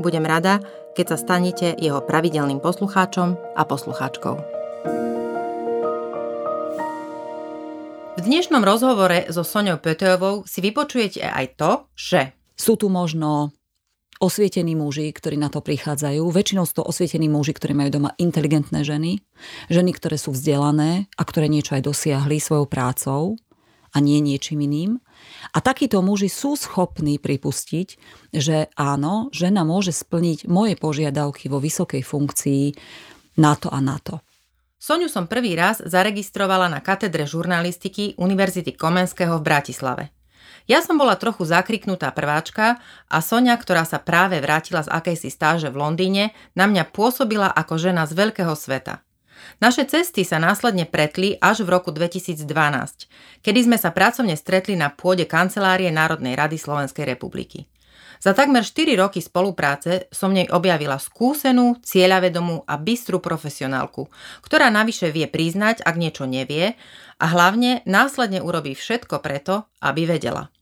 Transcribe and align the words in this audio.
Budem 0.00 0.24
rada, 0.24 0.64
keď 0.96 1.12
sa 1.12 1.16
stanete 1.20 1.76
jeho 1.76 2.00
pravidelným 2.00 2.56
poslucháčom 2.64 3.36
a 3.36 3.62
poslucháčkou. 3.68 4.34
V 8.16 8.20
dnešnom 8.24 8.64
rozhovore 8.64 9.28
so 9.28 9.44
Soňou 9.44 9.76
Petejovou 9.76 10.48
si 10.48 10.64
vypočujete 10.64 11.20
aj 11.20 11.46
to, 11.60 11.70
že 11.92 12.32
sú 12.56 12.80
tu 12.80 12.88
možno 12.88 13.52
osvietení 14.24 14.72
muži, 14.72 15.12
ktorí 15.12 15.36
na 15.36 15.52
to 15.52 15.60
prichádzajú. 15.60 16.24
Väčšinou 16.32 16.64
sú 16.64 16.80
to 16.80 16.88
osvietení 16.88 17.28
muži, 17.28 17.52
ktorí 17.52 17.76
majú 17.76 18.00
doma 18.00 18.16
inteligentné 18.16 18.80
ženy, 18.80 19.20
ženy, 19.68 19.90
ktoré 19.92 20.16
sú 20.16 20.32
vzdelané 20.32 21.12
a 21.12 21.22
ktoré 21.28 21.52
niečo 21.52 21.76
aj 21.76 21.84
dosiahli 21.84 22.40
svojou 22.40 22.64
prácou 22.64 23.36
a 23.92 24.00
nie 24.00 24.24
niečím 24.24 24.64
iným. 24.64 24.96
A 25.50 25.58
takíto 25.58 26.00
muži 26.04 26.30
sú 26.30 26.54
schopní 26.54 27.18
pripustiť, 27.18 27.88
že 28.30 28.70
áno, 28.78 29.32
žena 29.34 29.66
môže 29.66 29.90
splniť 29.90 30.46
moje 30.46 30.78
požiadavky 30.78 31.50
vo 31.50 31.58
vysokej 31.58 32.02
funkcii 32.04 32.64
na 33.40 33.56
to 33.56 33.72
a 33.72 33.80
na 33.82 33.98
to. 33.98 34.20
Soňu 34.80 35.12
som 35.12 35.28
prvý 35.28 35.52
raz 35.60 35.84
zaregistrovala 35.84 36.72
na 36.72 36.80
katedre 36.80 37.28
žurnalistiky 37.28 38.16
Univerzity 38.16 38.72
Komenského 38.72 39.36
v 39.36 39.44
Bratislave. 39.44 40.04
Ja 40.64 40.80
som 40.80 40.96
bola 40.96 41.18
trochu 41.20 41.44
zakriknutá 41.44 42.14
prváčka 42.14 42.80
a 43.10 43.18
Sonia, 43.20 43.58
ktorá 43.58 43.84
sa 43.84 44.00
práve 44.00 44.40
vrátila 44.40 44.86
z 44.86 44.92
akejsi 44.92 45.28
stáže 45.28 45.68
v 45.68 45.82
Londýne, 45.82 46.24
na 46.54 46.64
mňa 46.70 46.94
pôsobila 46.94 47.50
ako 47.50 47.76
žena 47.76 48.06
z 48.06 48.16
veľkého 48.16 48.54
sveta. 48.56 49.04
Naše 49.60 49.84
cesty 49.84 50.24
sa 50.24 50.40
následne 50.40 50.88
pretli 50.88 51.36
až 51.36 51.68
v 51.68 51.76
roku 51.76 51.92
2012, 51.92 52.48
kedy 53.44 53.60
sme 53.68 53.76
sa 53.76 53.92
pracovne 53.92 54.32
stretli 54.38 54.78
na 54.78 54.88
pôde 54.88 55.28
Kancelárie 55.28 55.92
Národnej 55.92 56.32
rady 56.32 56.56
Slovenskej 56.56 57.04
republiky. 57.04 57.68
Za 58.20 58.36
takmer 58.36 58.60
4 58.60 59.00
roky 59.00 59.24
spolupráce 59.24 60.04
som 60.12 60.28
nej 60.28 60.44
objavila 60.52 61.00
skúsenú, 61.00 61.80
cieľavedomú 61.80 62.68
a 62.68 62.76
bystrú 62.76 63.16
profesionálku, 63.16 64.12
ktorá 64.44 64.68
navyše 64.68 65.08
vie 65.08 65.24
priznať, 65.24 65.80
ak 65.80 65.96
niečo 65.96 66.28
nevie 66.28 66.76
a 67.16 67.26
hlavne 67.32 67.80
následne 67.88 68.44
urobí 68.44 68.76
všetko 68.76 69.24
preto, 69.24 69.64
aby 69.80 70.04
vedela. 70.04 70.52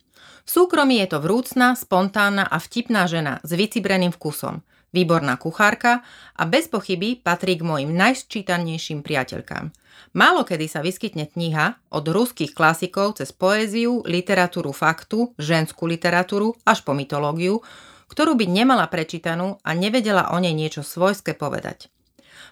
V 0.46 0.50
súkromí 0.54 1.02
je 1.02 1.10
to 1.10 1.18
vrúcna, 1.18 1.74
spontánna 1.74 2.46
a 2.46 2.62
vtipná 2.62 3.10
žena 3.10 3.42
s 3.42 3.50
vycibreným 3.50 4.14
vkusom– 4.14 4.62
výborná 4.92 5.36
kuchárka 5.36 6.00
a 6.36 6.42
bez 6.48 6.68
pochyby 6.70 7.20
patrí 7.20 7.60
k 7.60 7.66
mojim 7.66 7.92
najsčítanejším 7.92 9.04
priateľkám. 9.04 9.70
Málo 10.16 10.46
kedy 10.46 10.66
sa 10.70 10.80
vyskytne 10.80 11.28
kniha 11.28 11.92
od 11.92 12.04
ruských 12.08 12.56
klasikov 12.56 13.20
cez 13.20 13.34
poéziu, 13.34 14.00
literatúru 14.06 14.72
faktu, 14.72 15.36
ženskú 15.36 15.84
literatúru 15.84 16.56
až 16.64 16.80
po 16.86 16.96
mytológiu, 16.96 17.60
ktorú 18.08 18.38
by 18.38 18.48
nemala 18.48 18.88
prečítanú 18.88 19.60
a 19.60 19.76
nevedela 19.76 20.32
o 20.32 20.40
nej 20.40 20.56
niečo 20.56 20.80
svojské 20.80 21.36
povedať. 21.36 21.92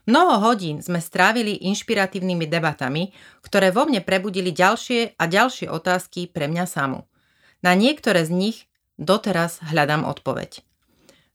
Mnoho 0.07 0.39
hodín 0.39 0.85
sme 0.85 1.03
strávili 1.03 1.59
inšpiratívnymi 1.67 2.47
debatami, 2.47 3.11
ktoré 3.43 3.75
vo 3.75 3.89
mne 3.89 4.05
prebudili 4.05 4.55
ďalšie 4.55 5.19
a 5.19 5.25
ďalšie 5.27 5.67
otázky 5.67 6.31
pre 6.31 6.47
mňa 6.47 6.65
samú. 6.69 7.09
Na 7.65 7.75
niektoré 7.75 8.23
z 8.23 8.31
nich 8.31 8.57
doteraz 9.01 9.59
hľadám 9.67 10.07
odpoveď. 10.07 10.66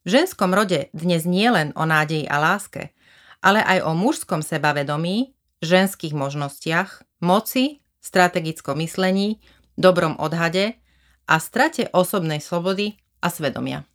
V 0.02 0.18
ženskom 0.18 0.50
rode 0.50 0.90
dnes 0.98 1.30
nie 1.30 1.46
len 1.46 1.78
o 1.78 1.86
nádeji 1.86 2.26
a 2.26 2.42
láske, 2.42 2.90
ale 3.38 3.62
aj 3.62 3.86
o 3.86 3.94
mužskom 3.94 4.42
sebavedomí, 4.42 5.38
ženských 5.62 6.18
možnostiach, 6.18 7.06
moci, 7.22 7.86
strategickom 8.02 8.82
myslení, 8.82 9.38
dobrom 9.78 10.18
odhade 10.18 10.82
a 11.30 11.38
strate 11.38 11.86
osobnej 11.94 12.42
slobody 12.42 12.98
a 13.22 13.30
svedomia. 13.30 13.86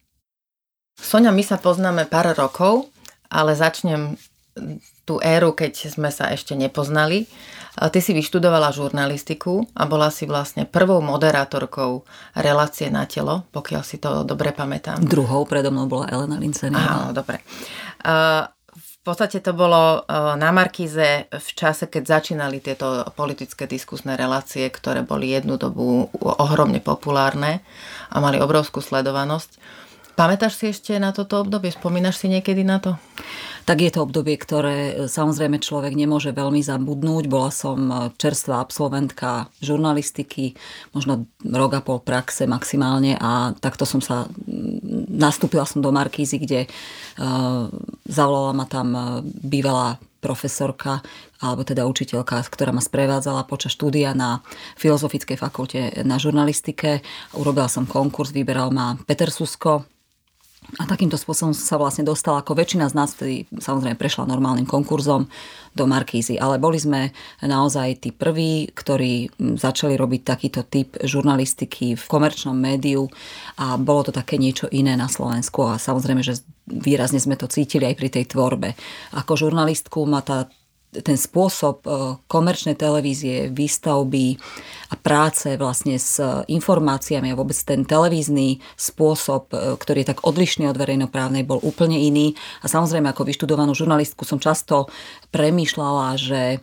Sonia, 0.94 1.34
my 1.34 1.42
sa 1.42 1.58
poznáme 1.58 2.06
pár 2.06 2.38
rokov, 2.38 2.86
ale 3.26 3.58
začnem 3.58 4.14
tú 5.04 5.20
éru, 5.20 5.52
keď 5.52 5.92
sme 5.92 6.08
sa 6.08 6.32
ešte 6.32 6.56
nepoznali. 6.56 7.28
Ty 7.76 8.00
si 8.00 8.16
vyštudovala 8.16 8.72
žurnalistiku 8.72 9.68
a 9.76 9.84
bola 9.84 10.08
si 10.08 10.24
vlastne 10.24 10.64
prvou 10.64 11.04
moderátorkou 11.04 12.08
relácie 12.32 12.88
na 12.88 13.04
telo, 13.04 13.44
pokiaľ 13.52 13.82
si 13.84 14.00
to 14.00 14.24
dobre 14.24 14.56
pamätám. 14.56 15.04
Druhou 15.04 15.44
predo 15.44 15.68
mnou 15.68 15.84
bola 15.84 16.08
Elena 16.08 16.40
Lincenová. 16.40 17.12
Áno, 17.12 17.12
dobre. 17.12 17.44
V 18.76 18.96
podstate 19.04 19.38
to 19.38 19.54
bolo 19.54 20.02
na 20.10 20.50
Markíze 20.50 21.30
v 21.30 21.48
čase, 21.54 21.86
keď 21.86 22.18
začínali 22.18 22.58
tieto 22.58 23.06
politické 23.14 23.70
diskusné 23.70 24.18
relácie, 24.18 24.66
ktoré 24.66 25.06
boli 25.06 25.30
jednu 25.30 25.60
dobu 25.60 26.10
ohromne 26.18 26.82
populárne 26.82 27.62
a 28.10 28.18
mali 28.18 28.42
obrovskú 28.42 28.82
sledovanosť. 28.82 29.84
Pamätáš 30.16 30.56
si 30.56 30.72
ešte 30.72 30.96
na 30.96 31.12
toto 31.12 31.44
obdobie? 31.44 31.68
Spomínaš 31.68 32.24
si 32.24 32.32
niekedy 32.32 32.64
na 32.64 32.80
to? 32.80 32.96
Tak 33.68 33.84
je 33.84 33.92
to 33.92 34.08
obdobie, 34.08 34.40
ktoré 34.40 34.76
e, 34.88 34.92
samozrejme 35.12 35.60
človek 35.60 35.92
nemôže 35.92 36.32
veľmi 36.32 36.64
zabudnúť. 36.64 37.28
Bola 37.28 37.52
som 37.52 37.76
e, 37.84 37.94
čerstvá 38.16 38.64
absolventka 38.64 39.52
žurnalistiky, 39.60 40.56
možno 40.96 41.28
rok 41.44 41.76
a 41.76 41.84
pol 41.84 42.00
praxe 42.00 42.48
maximálne 42.48 43.20
a 43.20 43.52
takto 43.60 43.84
som 43.84 44.00
sa, 44.00 44.24
nastúpila 45.12 45.68
som 45.68 45.84
do 45.84 45.92
Markízy, 45.92 46.40
kde 46.40 46.64
uh, 46.64 47.68
zavolala 48.08 48.52
ma 48.56 48.64
tam 48.64 48.88
bývalá 49.24 50.00
profesorka 50.24 51.04
alebo 51.44 51.62
teda 51.62 51.84
učiteľka, 51.84 52.40
ktorá 52.48 52.72
ma 52.72 52.80
sprevádzala 52.80 53.44
počas 53.44 53.76
štúdia 53.76 54.16
na 54.16 54.40
Filozofickej 54.80 55.36
fakulte 55.36 55.80
na 56.02 56.16
žurnalistike. 56.16 57.04
Urobila 57.36 57.68
som 57.68 57.84
konkurs, 57.84 58.32
vyberal 58.32 58.72
ma 58.72 58.96
Peter 59.04 59.28
Susko, 59.28 59.84
a 60.76 60.82
takýmto 60.82 61.14
spôsobom 61.14 61.54
sa 61.54 61.78
vlastne 61.78 62.02
dostala, 62.02 62.42
ako 62.42 62.58
väčšina 62.58 62.90
z 62.90 62.94
nás 62.98 63.14
vtedy 63.14 63.46
samozrejme 63.54 63.94
prešla 63.94 64.26
normálnym 64.26 64.66
konkurzom 64.66 65.30
do 65.78 65.84
Markízy, 65.86 66.34
ale 66.42 66.58
boli 66.58 66.82
sme 66.82 67.14
naozaj 67.38 68.02
tí 68.02 68.10
prví, 68.10 68.74
ktorí 68.74 69.30
začali 69.38 69.94
robiť 69.94 70.20
takýto 70.26 70.66
typ 70.66 70.98
žurnalistiky 70.98 71.94
v 71.94 72.04
komerčnom 72.10 72.58
médiu 72.58 73.06
a 73.62 73.78
bolo 73.78 74.10
to 74.10 74.12
také 74.12 74.42
niečo 74.42 74.66
iné 74.74 74.98
na 74.98 75.06
Slovensku 75.06 75.70
a 75.70 75.78
samozrejme, 75.78 76.26
že 76.26 76.42
výrazne 76.66 77.22
sme 77.22 77.38
to 77.38 77.46
cítili 77.46 77.86
aj 77.86 77.94
pri 77.94 78.08
tej 78.10 78.24
tvorbe. 78.34 78.74
Ako 79.14 79.38
žurnalistku 79.38 80.02
ma 80.02 80.18
tá 80.18 80.50
ten 81.02 81.16
spôsob 81.18 81.76
e, 81.84 81.88
komerčnej 82.28 82.76
televízie, 82.78 83.52
výstavby 83.52 84.36
a 84.92 84.94
práce 84.94 85.58
vlastne 85.58 85.98
s 85.98 86.22
informáciami 86.46 87.32
a 87.32 87.38
vôbec 87.38 87.56
ten 87.66 87.82
televízny 87.82 88.62
spôsob, 88.78 89.50
e, 89.52 89.76
ktorý 89.76 90.04
je 90.04 90.10
tak 90.14 90.24
odlišný 90.24 90.70
od 90.70 90.78
verejnoprávnej, 90.78 91.42
bol 91.42 91.60
úplne 91.60 91.98
iný. 91.98 92.36
A 92.62 92.70
samozrejme, 92.70 93.10
ako 93.10 93.26
vyštudovanú 93.26 93.74
žurnalistku 93.74 94.22
som 94.22 94.40
často 94.40 94.86
premýšľala, 95.34 96.16
že 96.16 96.42
e, 96.56 96.58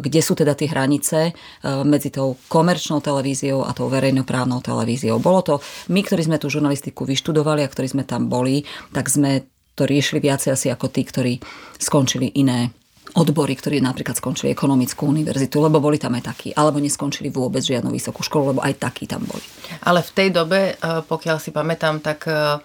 kde 0.00 0.20
sú 0.22 0.34
teda 0.38 0.56
tie 0.56 0.70
hranice 0.70 1.34
medzi 1.62 2.10
tou 2.10 2.38
komerčnou 2.48 3.02
televíziou 3.02 3.62
a 3.66 3.74
tou 3.74 3.86
verejnoprávnou 3.86 4.62
televíziou. 4.64 5.22
Bolo 5.22 5.40
to, 5.42 5.54
my, 5.90 6.00
ktorí 6.02 6.26
sme 6.26 6.38
tú 6.38 6.50
žurnalistiku 6.50 7.06
vyštudovali 7.06 7.62
a 7.62 7.70
ktorí 7.70 7.88
sme 7.92 8.04
tam 8.06 8.26
boli, 8.26 8.66
tak 8.90 9.06
sme 9.10 9.46
to 9.74 9.88
riešili 9.88 10.20
viacej 10.20 10.50
asi 10.52 10.68
ako 10.68 10.86
tí, 10.92 11.02
ktorí 11.04 11.32
skončili 11.80 12.28
iné 12.36 12.70
odbory, 13.12 13.52
ktorí 13.58 13.82
napríklad 13.82 14.16
skončili 14.16 14.54
ekonomickú 14.54 15.04
univerzitu, 15.04 15.60
lebo 15.60 15.82
boli 15.82 16.00
tam 16.00 16.16
aj 16.16 16.32
takí, 16.32 16.48
alebo 16.54 16.80
neskončili 16.80 17.28
vôbec 17.28 17.60
žiadnu 17.60 17.92
vysokú 17.92 18.24
školu, 18.24 18.56
lebo 18.56 18.60
aj 18.64 18.78
takí 18.78 19.04
tam 19.04 19.26
boli. 19.26 19.44
Ale 19.84 20.00
v 20.00 20.10
tej 20.14 20.28
dobe, 20.32 20.60
eh, 20.72 21.00
pokiaľ 21.04 21.36
si 21.42 21.50
pamätám, 21.52 22.00
tak 22.00 22.24
eh, 22.30 22.56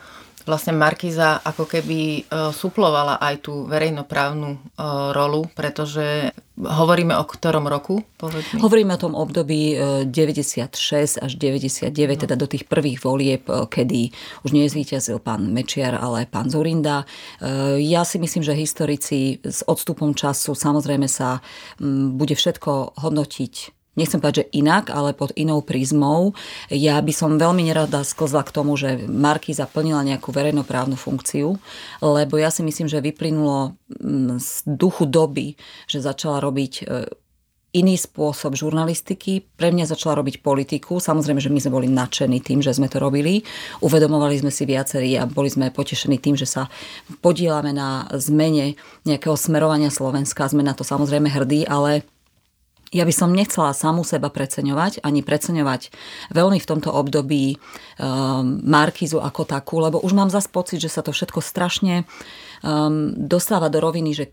vlastne 0.48 0.72
Markiza 0.72 1.44
ako 1.44 1.68
keby 1.68 2.26
suplovala 2.56 3.20
aj 3.20 3.36
tú 3.44 3.68
verejnoprávnu 3.68 4.80
rolu, 5.12 5.52
pretože 5.52 6.32
hovoríme 6.58 7.14
o 7.14 7.28
ktorom 7.28 7.70
roku? 7.70 8.02
Povedz 8.18 8.58
Hovoríme 8.58 8.98
o 8.98 9.04
tom 9.04 9.14
období 9.14 9.78
96 10.10 11.22
až 11.22 11.32
99, 11.38 11.94
no. 11.94 12.22
teda 12.26 12.34
do 12.34 12.50
tých 12.50 12.66
prvých 12.66 13.04
volieb, 13.06 13.46
kedy 13.46 14.10
už 14.42 14.50
nie 14.56 14.66
zvíťazil 14.66 15.22
pán 15.22 15.54
Mečiar, 15.54 16.00
ale 16.02 16.26
pán 16.26 16.50
Zurinda. 16.50 17.06
Ja 17.78 18.02
si 18.02 18.18
myslím, 18.18 18.42
že 18.42 18.58
historici 18.58 19.38
s 19.46 19.62
odstupom 19.68 20.18
času 20.18 20.58
samozrejme 20.58 21.06
sa 21.06 21.46
bude 22.16 22.34
všetko 22.34 22.98
hodnotiť 22.98 23.77
nechcem 23.98 24.22
povedať, 24.22 24.46
že 24.46 24.50
inak, 24.56 24.94
ale 24.94 25.18
pod 25.18 25.34
inou 25.34 25.66
prízmou. 25.66 26.38
Ja 26.70 27.02
by 27.02 27.12
som 27.12 27.42
veľmi 27.42 27.66
nerada 27.66 28.06
sklzla 28.06 28.46
k 28.46 28.54
tomu, 28.54 28.78
že 28.78 29.10
Marky 29.10 29.52
zaplnila 29.52 30.06
nejakú 30.06 30.30
verejnoprávnu 30.30 30.96
funkciu, 30.96 31.58
lebo 32.00 32.38
ja 32.38 32.54
si 32.54 32.62
myslím, 32.62 32.86
že 32.86 33.04
vyplynulo 33.04 33.74
mm, 33.90 34.38
z 34.38 34.52
duchu 34.70 35.10
doby, 35.10 35.58
že 35.90 36.06
začala 36.06 36.38
robiť 36.40 36.74
e, 36.80 37.10
iný 37.76 38.00
spôsob 38.00 38.58
žurnalistiky. 38.58 39.44
Pre 39.44 39.70
mňa 39.70 39.92
začala 39.92 40.24
robiť 40.24 40.42
politiku. 40.42 40.98
Samozrejme, 40.98 41.38
že 41.38 41.52
my 41.52 41.60
sme 41.60 41.76
boli 41.76 41.88
nadšení 41.92 42.40
tým, 42.42 42.64
že 42.64 42.74
sme 42.74 42.88
to 42.88 42.98
robili. 42.98 43.46
Uvedomovali 43.84 44.40
sme 44.40 44.50
si 44.50 44.64
viacerí 44.64 45.14
a 45.20 45.30
boli 45.30 45.52
sme 45.52 45.70
potešení 45.70 46.18
tým, 46.18 46.34
že 46.34 46.50
sa 46.50 46.72
podielame 47.20 47.76
na 47.76 48.10
zmene 48.16 48.80
nejakého 49.04 49.36
smerovania 49.36 49.92
Slovenska. 49.92 50.50
Sme 50.50 50.66
na 50.66 50.74
to 50.74 50.88
samozrejme 50.88 51.30
hrdí, 51.30 51.68
ale 51.70 52.08
ja 52.92 53.04
by 53.04 53.14
som 53.14 53.36
nechcela 53.36 53.76
samú 53.76 54.08
seba 54.08 54.32
preceňovať, 54.32 55.04
ani 55.04 55.20
preceňovať 55.26 55.92
veľmi 56.32 56.60
v 56.60 56.70
tomto 56.70 56.92
období 56.94 57.56
um, 57.56 58.64
Markízu 58.64 59.20
ako 59.20 59.44
takú, 59.44 59.84
lebo 59.84 60.00
už 60.00 60.16
mám 60.16 60.32
zase 60.32 60.48
pocit, 60.48 60.80
že 60.80 60.92
sa 60.92 61.04
to 61.04 61.12
všetko 61.12 61.44
strašne 61.44 62.08
um, 62.64 63.12
dostáva 63.16 63.68
do 63.68 63.84
roviny, 63.84 64.16
že 64.16 64.26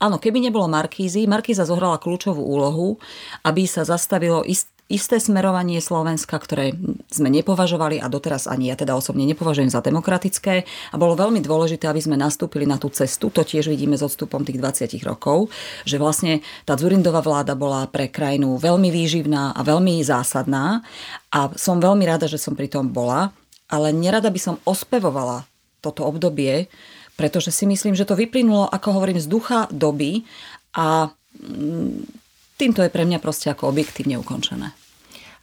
áno, 0.00 0.16
keby 0.16 0.40
nebolo 0.40 0.70
Markízy, 0.70 1.28
Markíza 1.28 1.68
zohrala 1.68 2.00
kľúčovú 2.00 2.40
úlohu, 2.40 2.96
aby 3.44 3.68
sa 3.68 3.84
zastavilo 3.84 4.46
ist, 4.46 4.70
isté 4.88 5.20
smerovanie 5.20 5.84
Slovenska, 5.84 6.40
ktoré 6.40 6.72
sme 7.12 7.28
nepovažovali 7.28 8.00
a 8.00 8.08
doteraz 8.08 8.48
ani 8.48 8.72
ja 8.72 8.76
teda 8.76 8.96
osobne 8.96 9.28
nepovažujem 9.28 9.68
za 9.68 9.84
demokratické 9.84 10.64
a 10.64 10.96
bolo 10.96 11.12
veľmi 11.12 11.44
dôležité, 11.44 11.84
aby 11.84 12.00
sme 12.00 12.16
nastúpili 12.16 12.64
na 12.64 12.80
tú 12.80 12.88
cestu, 12.88 13.28
to 13.28 13.44
tiež 13.44 13.68
vidíme 13.68 14.00
s 14.00 14.02
odstupom 14.02 14.48
tých 14.48 14.56
20 14.56 14.96
rokov, 15.04 15.52
že 15.84 16.00
vlastne 16.00 16.40
tá 16.64 16.72
Zurindová 16.80 17.20
vláda 17.20 17.52
bola 17.52 17.84
pre 17.84 18.08
krajinu 18.08 18.56
veľmi 18.56 18.88
výživná 18.88 19.52
a 19.52 19.60
veľmi 19.60 20.00
zásadná 20.00 20.80
a 21.28 21.52
som 21.52 21.76
veľmi 21.84 22.08
rada, 22.08 22.24
že 22.24 22.40
som 22.40 22.56
pri 22.56 22.72
tom 22.72 22.88
bola, 22.88 23.36
ale 23.68 23.92
nerada 23.92 24.32
by 24.32 24.40
som 24.40 24.56
ospevovala 24.64 25.44
toto 25.84 26.08
obdobie, 26.08 26.72
pretože 27.20 27.52
si 27.52 27.68
myslím, 27.68 27.92
že 27.92 28.08
to 28.08 28.16
vyplynulo, 28.16 28.64
ako 28.72 28.96
hovorím, 28.96 29.20
z 29.20 29.28
ducha 29.28 29.68
doby 29.68 30.24
a 30.72 31.12
mm, 31.12 32.08
týmto 32.56 32.80
je 32.80 32.94
pre 32.94 33.04
mňa 33.04 33.18
proste 33.20 33.50
ako 33.52 33.68
objektívne 33.68 34.16
ukončené. 34.16 34.77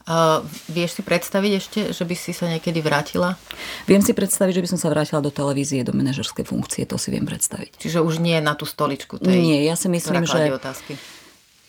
Uh, 0.05 0.45
vieš 0.69 0.97
si 0.97 1.01
predstaviť 1.01 1.51
ešte, 1.57 1.79
že 1.89 2.05
by 2.05 2.13
si 2.13 2.29
sa 2.29 2.45
niekedy 2.45 2.77
vrátila? 2.77 3.41
Viem 3.89 4.05
si 4.05 4.13
predstaviť, 4.13 4.61
že 4.61 4.63
by 4.63 4.69
som 4.69 4.79
sa 4.79 4.93
vrátila 4.93 5.17
do 5.17 5.33
televízie, 5.33 5.81
do 5.81 5.97
manažerskej 5.97 6.45
funkcie, 6.45 6.85
to 6.85 7.01
si 7.01 7.09
viem 7.09 7.25
predstaviť. 7.25 7.81
Čiže 7.81 8.05
už 8.05 8.21
nie 8.21 8.37
na 8.37 8.53
tú 8.53 8.69
stoličku 8.69 9.17
tej, 9.17 9.33
Nie, 9.33 9.65
ja 9.65 9.73
si 9.73 9.89
myslím, 9.89 10.29
že... 10.29 10.61
Otázky. 10.61 10.93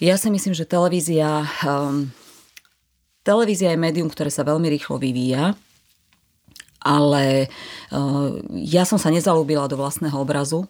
Ja 0.05 0.21
si 0.21 0.29
myslím, 0.29 0.53
že 0.53 0.69
televízia... 0.69 1.49
Um, 1.65 2.13
televízia 3.25 3.73
je 3.73 3.81
médium, 3.81 4.13
ktoré 4.13 4.29
sa 4.29 4.45
veľmi 4.45 4.69
rýchlo 4.69 5.01
vyvíja, 5.01 5.57
ale 6.85 7.49
uh, 7.89 8.37
ja 8.53 8.85
som 8.85 9.01
sa 9.01 9.09
nezalúbila 9.09 9.65
do 9.65 9.81
vlastného 9.81 10.13
obrazu. 10.13 10.69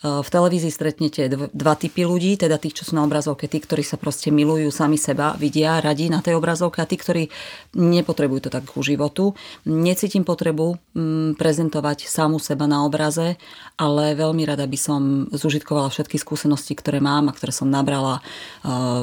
V 0.00 0.28
televízii 0.32 0.72
stretnete 0.72 1.28
dva 1.28 1.74
typy 1.76 2.08
ľudí, 2.08 2.40
teda 2.40 2.56
tých, 2.56 2.80
čo 2.80 2.88
sú 2.88 2.96
na 2.96 3.04
obrazovke, 3.04 3.44
tí, 3.52 3.60
ktorí 3.60 3.84
sa 3.84 4.00
proste 4.00 4.32
milujú 4.32 4.72
sami 4.72 4.96
seba, 4.96 5.36
vidia 5.36 5.76
radi 5.76 6.08
na 6.08 6.24
tej 6.24 6.40
obrazovke 6.40 6.80
a 6.80 6.88
tí, 6.88 6.96
ktorí 6.96 7.28
nepotrebujú 7.76 8.48
to 8.48 8.50
tak 8.50 8.64
ku 8.64 8.80
životu. 8.80 9.36
Necítim 9.68 10.24
potrebu 10.24 10.80
mm, 10.96 11.36
prezentovať 11.36 12.08
samu 12.08 12.40
seba 12.40 12.64
na 12.64 12.80
obraze, 12.80 13.36
ale 13.76 14.16
veľmi 14.16 14.40
rada 14.48 14.64
by 14.64 14.78
som 14.80 15.28
zužitkovala 15.36 15.92
všetky 15.92 16.16
skúsenosti, 16.16 16.72
ktoré 16.72 17.04
mám 17.04 17.28
a 17.28 17.36
ktoré 17.36 17.52
som 17.52 17.68
nabrala 17.68 18.24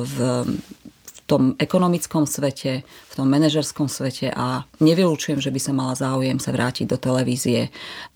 v 0.02 0.18
v 0.98 1.36
tom 1.36 1.60
ekonomickom 1.60 2.24
svete, 2.24 2.88
v 2.88 3.14
tom 3.20 3.28
manažerskom 3.28 3.92
svete 3.92 4.32
a 4.32 4.64
nevylúčujem, 4.80 5.44
že 5.44 5.52
by 5.52 5.60
som 5.60 5.76
mala 5.76 5.92
záujem 5.92 6.40
sa 6.40 6.56
vrátiť 6.56 6.88
do 6.88 6.96
televízie 6.96 7.68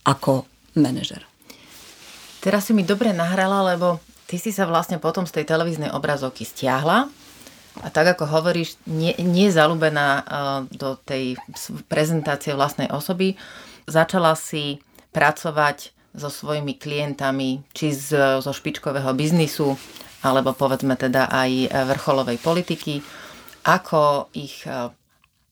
ako 0.07 0.47
manažer. 0.79 1.30
Teraz 2.41 2.65
si 2.65 2.73
mi 2.73 2.81
dobre 2.81 3.13
nahrala, 3.13 3.61
lebo 3.73 4.01
ty 4.25 4.41
si 4.41 4.49
sa 4.49 4.65
vlastne 4.65 4.97
potom 4.97 5.29
z 5.29 5.39
tej 5.39 5.45
televíznej 5.45 5.93
obrazovky 5.93 6.41
stiahla. 6.41 7.05
A 7.85 7.87
tak 7.87 8.17
ako 8.17 8.27
hovoríš, 8.27 8.75
nie, 8.89 9.15
nie 9.21 9.47
zalúbená 9.47 10.07
uh, 10.19 10.23
do 10.73 10.99
tej 10.99 11.39
prezentácie 11.87 12.51
vlastnej 12.51 12.91
osoby, 12.91 13.39
začala 13.87 14.35
si 14.35 14.83
pracovať 15.15 15.95
so 16.11 16.27
svojimi 16.27 16.75
klientami, 16.75 17.63
či 17.71 17.95
z, 17.95 18.41
zo 18.43 18.51
špičkového 18.51 19.15
biznisu, 19.15 19.79
alebo 20.25 20.51
povedzme 20.51 20.99
teda 20.99 21.31
aj 21.31 21.71
vrcholovej 21.95 22.43
politiky, 22.43 22.99
ako 23.63 24.27
ich 24.35 24.67
uh, 24.67 24.91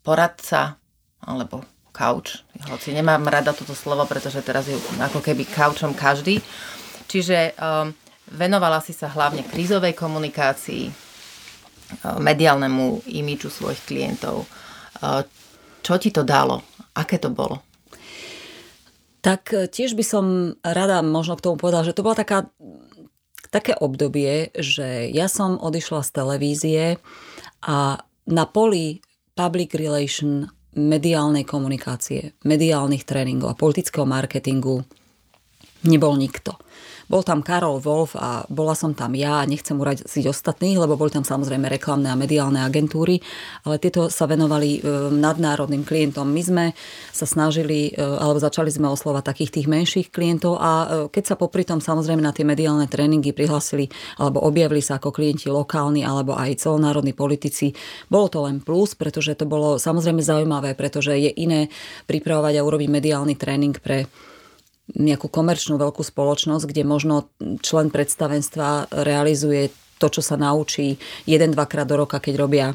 poradca 0.04 0.76
alebo 1.24 1.64
couch, 1.96 2.44
hoci 2.72 2.96
nemám 2.96 3.28
rada 3.28 3.52
toto 3.52 3.76
slovo, 3.76 4.08
pretože 4.08 4.40
teraz 4.40 4.68
je 4.72 4.78
ako 5.04 5.20
keby 5.20 5.44
couchom 5.48 5.92
každý, 5.92 6.40
Čiže 7.10 7.58
um, 7.58 7.90
venovala 8.38 8.78
si 8.86 8.94
sa 8.94 9.10
hlavne 9.10 9.42
krízovej 9.42 9.98
komunikácii, 9.98 10.86
uh, 10.86 12.22
mediálnemu 12.22 13.10
imidžu 13.10 13.50
svojich 13.50 13.82
klientov. 13.90 14.46
Uh, 15.02 15.26
čo 15.82 15.98
ti 15.98 16.14
to 16.14 16.22
dalo? 16.22 16.62
Aké 16.94 17.18
to 17.18 17.34
bolo? 17.34 17.66
Tak 19.26 19.42
uh, 19.58 19.66
tiež 19.66 19.98
by 19.98 20.06
som 20.06 20.26
rada 20.62 21.02
možno 21.02 21.34
k 21.34 21.50
tomu 21.50 21.58
povedala, 21.58 21.90
že 21.90 21.98
to 21.98 22.06
bola 22.06 22.22
taká, 22.22 22.46
také 23.50 23.74
obdobie, 23.74 24.54
že 24.54 25.10
ja 25.10 25.26
som 25.26 25.58
odišla 25.58 26.06
z 26.06 26.10
televízie 26.14 26.84
a 27.66 28.06
na 28.30 28.46
poli 28.46 29.02
public 29.34 29.74
relation 29.74 30.46
mediálnej 30.78 31.50
komunikácie, 31.50 32.38
mediálnych 32.46 33.02
tréningov 33.02 33.58
a 33.58 33.58
politického 33.58 34.06
marketingu 34.06 34.86
nebol 35.84 36.14
nikto. 36.14 36.60
Bol 37.10 37.26
tam 37.26 37.42
Karol 37.42 37.82
Wolf 37.82 38.14
a 38.14 38.46
bola 38.54 38.78
som 38.78 38.94
tam 38.94 39.18
ja, 39.18 39.42
nechcem 39.50 39.74
uraziť 39.74 40.30
ostatných, 40.30 40.78
lebo 40.78 40.94
boli 40.94 41.10
tam 41.10 41.26
samozrejme 41.26 41.66
reklamné 41.66 42.14
a 42.14 42.16
mediálne 42.16 42.62
agentúry, 42.62 43.18
ale 43.66 43.82
tieto 43.82 44.14
sa 44.14 44.30
venovali 44.30 44.78
e, 44.78 44.80
nadnárodným 45.10 45.82
klientom. 45.82 46.30
My 46.30 46.42
sme 46.46 46.66
sa 47.10 47.26
snažili, 47.26 47.90
e, 47.90 47.98
alebo 47.98 48.38
začali 48.38 48.70
sme 48.70 48.94
oslovať 48.94 49.26
takých 49.26 49.52
tých 49.58 49.68
menších 49.68 50.08
klientov 50.14 50.62
a 50.62 50.72
e, 50.72 50.86
keď 51.10 51.34
sa 51.34 51.36
popri 51.36 51.66
tom 51.66 51.82
samozrejme 51.82 52.22
na 52.22 52.30
tie 52.30 52.46
mediálne 52.46 52.86
tréningy 52.86 53.34
prihlasili 53.34 53.90
alebo 54.22 54.46
objavili 54.46 54.86
sa 54.86 55.02
ako 55.02 55.10
klienti 55.10 55.50
lokálni 55.50 56.06
alebo 56.06 56.38
aj 56.38 56.62
celonárodní 56.62 57.18
politici, 57.18 57.74
bolo 58.06 58.30
to 58.30 58.46
len 58.46 58.62
plus, 58.62 58.94
pretože 58.94 59.34
to 59.34 59.50
bolo 59.50 59.82
samozrejme 59.82 60.22
zaujímavé, 60.22 60.78
pretože 60.78 61.18
je 61.18 61.34
iné 61.42 61.74
pripravovať 62.06 62.54
a 62.54 62.66
urobiť 62.70 62.86
mediálny 62.86 63.34
tréning 63.34 63.74
pre 63.82 64.06
nejakú 64.98 65.30
komerčnú 65.30 65.78
veľkú 65.78 66.02
spoločnosť, 66.02 66.66
kde 66.66 66.84
možno 66.88 67.30
člen 67.62 67.94
predstavenstva 67.94 68.90
realizuje 69.06 69.70
to, 70.00 70.08
čo 70.08 70.24
sa 70.24 70.40
naučí 70.40 70.96
jeden, 71.28 71.52
dvakrát 71.54 71.86
do 71.86 72.00
roka, 72.00 72.18
keď 72.24 72.34
robia 72.40 72.68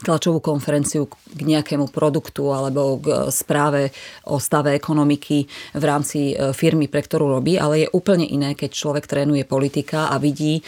tlačovú 0.00 0.40
konferenciu 0.40 1.06
k 1.08 1.40
nejakému 1.44 1.92
produktu 1.92 2.48
alebo 2.50 2.98
k 2.98 3.28
správe 3.28 3.92
o 4.26 4.40
stave 4.40 4.72
ekonomiky 4.74 5.44
v 5.76 5.84
rámci 5.84 6.32
e, 6.32 6.56
firmy, 6.56 6.88
pre 6.88 7.04
ktorú 7.04 7.28
robí, 7.28 7.60
ale 7.60 7.86
je 7.86 7.92
úplne 7.92 8.24
iné, 8.24 8.56
keď 8.56 8.70
človek 8.72 9.04
trénuje 9.04 9.44
politika 9.44 10.08
a 10.08 10.16
vidí 10.16 10.60
e, 10.60 10.62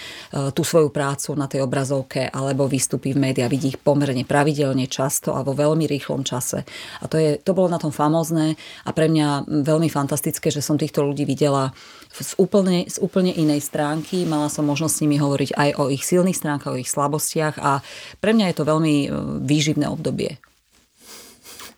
tú 0.53 0.63
svoju 0.63 0.93
prácu 0.93 1.33
na 1.35 1.49
tej 1.49 1.65
obrazovke 1.65 2.29
alebo 2.29 2.69
vystupí 2.69 3.17
v 3.17 3.33
médiách, 3.33 3.53
vidí 3.53 3.69
ich 3.73 3.81
pomerne 3.81 4.23
pravidelne, 4.29 4.85
často 4.87 5.33
a 5.33 5.41
vo 5.41 5.57
veľmi 5.57 5.89
rýchlom 5.89 6.23
čase. 6.23 6.69
A 7.01 7.09
to, 7.09 7.17
je, 7.17 7.41
to 7.41 7.57
bolo 7.57 7.73
na 7.73 7.81
tom 7.81 7.91
famózne 7.91 8.55
a 8.85 8.91
pre 8.93 9.09
mňa 9.09 9.49
veľmi 9.65 9.89
fantastické, 9.89 10.53
že 10.53 10.61
som 10.61 10.77
týchto 10.77 11.01
ľudí 11.01 11.25
videla 11.25 11.73
z 12.21 12.37
úplne, 12.37 12.85
z 12.85 13.01
úplne 13.01 13.33
inej 13.33 13.65
stránky. 13.65 14.29
Mala 14.29 14.53
som 14.53 14.69
možnosť 14.69 14.95
s 14.95 15.03
nimi 15.07 15.17
hovoriť 15.17 15.57
aj 15.57 15.71
o 15.81 15.89
ich 15.89 16.05
silných 16.05 16.37
stránkach, 16.37 16.77
o 16.77 16.81
ich 16.81 16.93
slabostiach 16.93 17.57
a 17.57 17.81
pre 18.21 18.37
mňa 18.37 18.53
je 18.53 18.57
to 18.61 18.69
veľmi 18.69 18.95
e, 19.05 19.09
výživné 19.41 19.89
obdobie. 19.89 20.37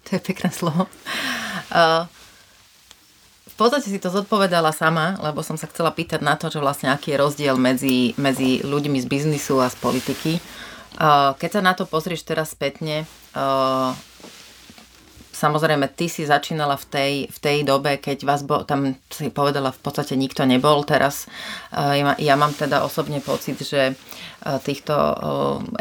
To 0.04 0.18
je 0.18 0.20
pekné 0.20 0.50
slovo. 0.52 0.84
Uh, 1.72 2.04
v 3.48 3.54
podstate 3.56 3.88
si 3.88 4.02
to 4.02 4.12
zodpovedala 4.12 4.74
sama, 4.74 5.16
lebo 5.22 5.40
som 5.40 5.56
sa 5.56 5.70
chcela 5.70 5.94
pýtať 5.94 6.20
na 6.20 6.36
to, 6.36 6.52
že 6.52 6.60
vlastne 6.60 6.92
aký 6.92 7.14
je 7.14 7.22
rozdiel 7.22 7.56
medzi, 7.56 8.12
medzi 8.20 8.60
ľuďmi 8.60 9.00
z 9.00 9.06
biznisu 9.08 9.62
a 9.64 9.72
z 9.72 9.76
politiky. 9.80 10.32
Uh, 11.00 11.32
keď 11.40 11.50
sa 11.56 11.60
na 11.64 11.72
to 11.72 11.88
pozrieš 11.88 12.26
teraz 12.26 12.52
spätne, 12.52 13.08
uh, 13.32 13.96
samozrejme, 15.44 15.92
ty 15.92 16.08
si 16.08 16.24
začínala 16.24 16.80
v 16.80 16.86
tej, 16.88 17.12
v 17.28 17.38
tej 17.38 17.58
dobe, 17.68 18.00
keď 18.00 18.24
vás 18.24 18.40
bo, 18.40 18.64
tam 18.64 18.96
si 19.12 19.28
povedala, 19.28 19.76
v 19.76 19.80
podstate 19.84 20.16
nikto 20.16 20.48
nebol. 20.48 20.80
Teraz 20.88 21.28
ja, 21.76 22.16
ja 22.16 22.34
mám 22.40 22.56
teda 22.56 22.80
osobne 22.80 23.20
pocit, 23.20 23.60
že 23.60 23.92
týchto 24.64 24.92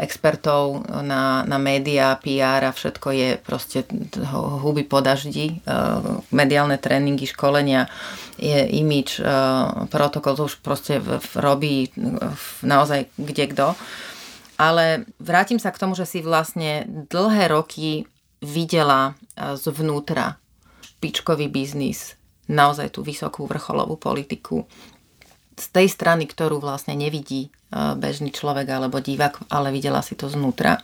expertov 0.00 0.84
na, 1.04 1.44
na 1.44 1.58
média, 1.60 2.16
PR 2.20 2.68
a 2.68 2.76
všetko 2.76 3.08
je 3.12 3.28
proste 3.40 3.84
huby 4.60 4.84
po 4.84 5.00
mediálne 6.32 6.76
tréningy, 6.80 7.28
školenia, 7.28 7.88
je 8.40 8.64
imič, 8.80 9.20
protokol, 9.92 10.36
to 10.36 10.48
už 10.48 10.64
proste 10.64 11.00
robí 11.36 11.92
naozaj 12.64 13.08
kde 13.20 13.44
kto. 13.52 13.68
Ale 14.54 15.02
vrátim 15.18 15.58
sa 15.58 15.74
k 15.74 15.82
tomu, 15.82 15.98
že 15.98 16.06
si 16.06 16.22
vlastne 16.22 16.86
dlhé 17.10 17.50
roky 17.50 18.06
videla 18.44 19.12
e, 19.34 19.56
zvnútra 19.56 20.38
špičkový 21.04 21.48
biznis, 21.52 22.16
naozaj 22.48 22.96
tú 22.96 23.04
vysokú 23.04 23.44
vrcholovú 23.44 23.96
politiku 23.96 24.64
z 25.54 25.66
tej 25.70 25.86
strany, 25.88 26.24
ktorú 26.24 26.60
vlastne 26.60 26.96
nevidí 26.96 27.48
e, 27.48 27.50
bežný 27.96 28.30
človek 28.32 28.68
alebo 28.68 29.00
divák, 29.00 29.48
ale 29.52 29.72
videla 29.72 30.04
si 30.04 30.16
to 30.16 30.28
znútra. 30.28 30.80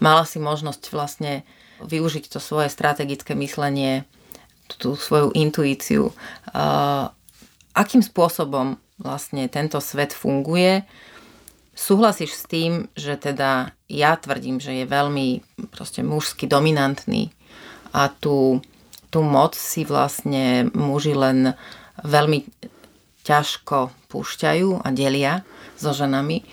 Mala 0.00 0.28
si 0.28 0.36
možnosť 0.36 0.82
vlastne 0.92 1.44
využiť 1.80 2.32
to 2.32 2.40
svoje 2.40 2.68
strategické 2.72 3.36
myslenie, 3.36 4.04
tú 4.66 4.98
svoju 4.98 5.30
intuíciu. 5.32 6.10
E, 6.10 6.14
akým 7.76 8.02
spôsobom 8.02 8.80
vlastne 8.96 9.48
tento 9.52 9.80
svet 9.80 10.16
funguje, 10.16 10.82
Súhlasíš 11.76 12.32
s 12.32 12.48
tým, 12.48 12.88
že 12.96 13.20
teda 13.20 13.76
ja 13.92 14.16
tvrdím, 14.16 14.56
že 14.64 14.72
je 14.72 14.88
veľmi 14.88 15.44
proste 15.68 16.00
mužsky 16.00 16.48
dominantný 16.48 17.28
a 17.92 18.08
tú, 18.08 18.64
tú 19.12 19.20
moc 19.20 19.52
si 19.52 19.84
vlastne 19.84 20.72
muži 20.72 21.12
len 21.12 21.52
veľmi 22.00 22.48
ťažko 23.28 23.92
púšťajú 24.08 24.80
a 24.80 24.88
delia 24.94 25.44
so 25.76 25.92
ženami. 25.92 26.48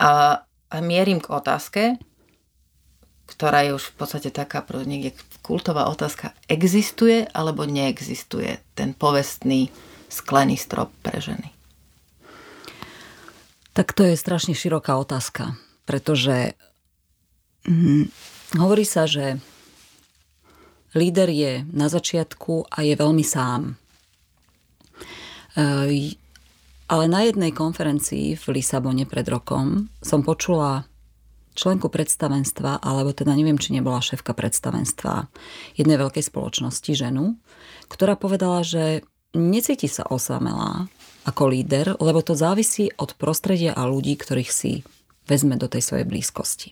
A, 0.00 0.40
a 0.72 0.76
mierim 0.80 1.20
k 1.20 1.32
otázke, 1.32 1.82
ktorá 3.26 3.66
je 3.66 3.76
už 3.76 3.92
v 3.92 3.94
podstate 3.98 4.30
taká 4.30 4.64
niekde 4.86 5.12
kultová 5.42 5.90
otázka. 5.90 6.32
Existuje 6.46 7.26
alebo 7.34 7.66
neexistuje 7.66 8.62
ten 8.78 8.94
povestný 8.94 9.68
sklený 10.08 10.56
strop 10.56 10.94
pre 11.02 11.18
ženy? 11.18 11.55
Tak 13.76 13.92
to 13.92 14.08
je 14.08 14.16
strašne 14.16 14.56
široká 14.56 14.96
otázka, 14.96 15.52
pretože 15.84 16.56
hm, 17.68 18.08
hovorí 18.56 18.88
sa, 18.88 19.04
že 19.04 19.36
líder 20.96 21.28
je 21.28 21.52
na 21.76 21.92
začiatku 21.92 22.72
a 22.72 22.80
je 22.80 22.96
veľmi 22.96 23.20
sám. 23.20 23.76
E, 25.60 26.16
ale 26.88 27.04
na 27.04 27.20
jednej 27.28 27.52
konferencii 27.52 28.40
v 28.40 28.44
Lisabone 28.56 29.04
pred 29.04 29.28
rokom 29.28 29.92
som 30.00 30.24
počula 30.24 30.88
členku 31.52 31.92
predstavenstva, 31.92 32.80
alebo 32.80 33.12
teda 33.12 33.36
neviem, 33.36 33.60
či 33.60 33.76
nebola 33.76 34.00
šéfka 34.00 34.32
predstavenstva 34.32 35.28
jednej 35.76 36.00
veľkej 36.00 36.24
spoločnosti, 36.24 36.92
ženu, 36.96 37.36
ktorá 37.92 38.16
povedala, 38.16 38.64
že 38.64 39.04
necíti 39.36 39.84
sa 39.84 40.08
osamelá, 40.08 40.88
ako 41.26 41.50
líder, 41.50 41.98
lebo 41.98 42.22
to 42.22 42.38
závisí 42.38 42.94
od 42.96 43.18
prostredia 43.18 43.74
a 43.74 43.84
ľudí, 43.90 44.14
ktorých 44.14 44.50
si 44.50 44.86
vezme 45.26 45.58
do 45.58 45.66
tej 45.66 45.82
svojej 45.82 46.06
blízkosti. 46.06 46.70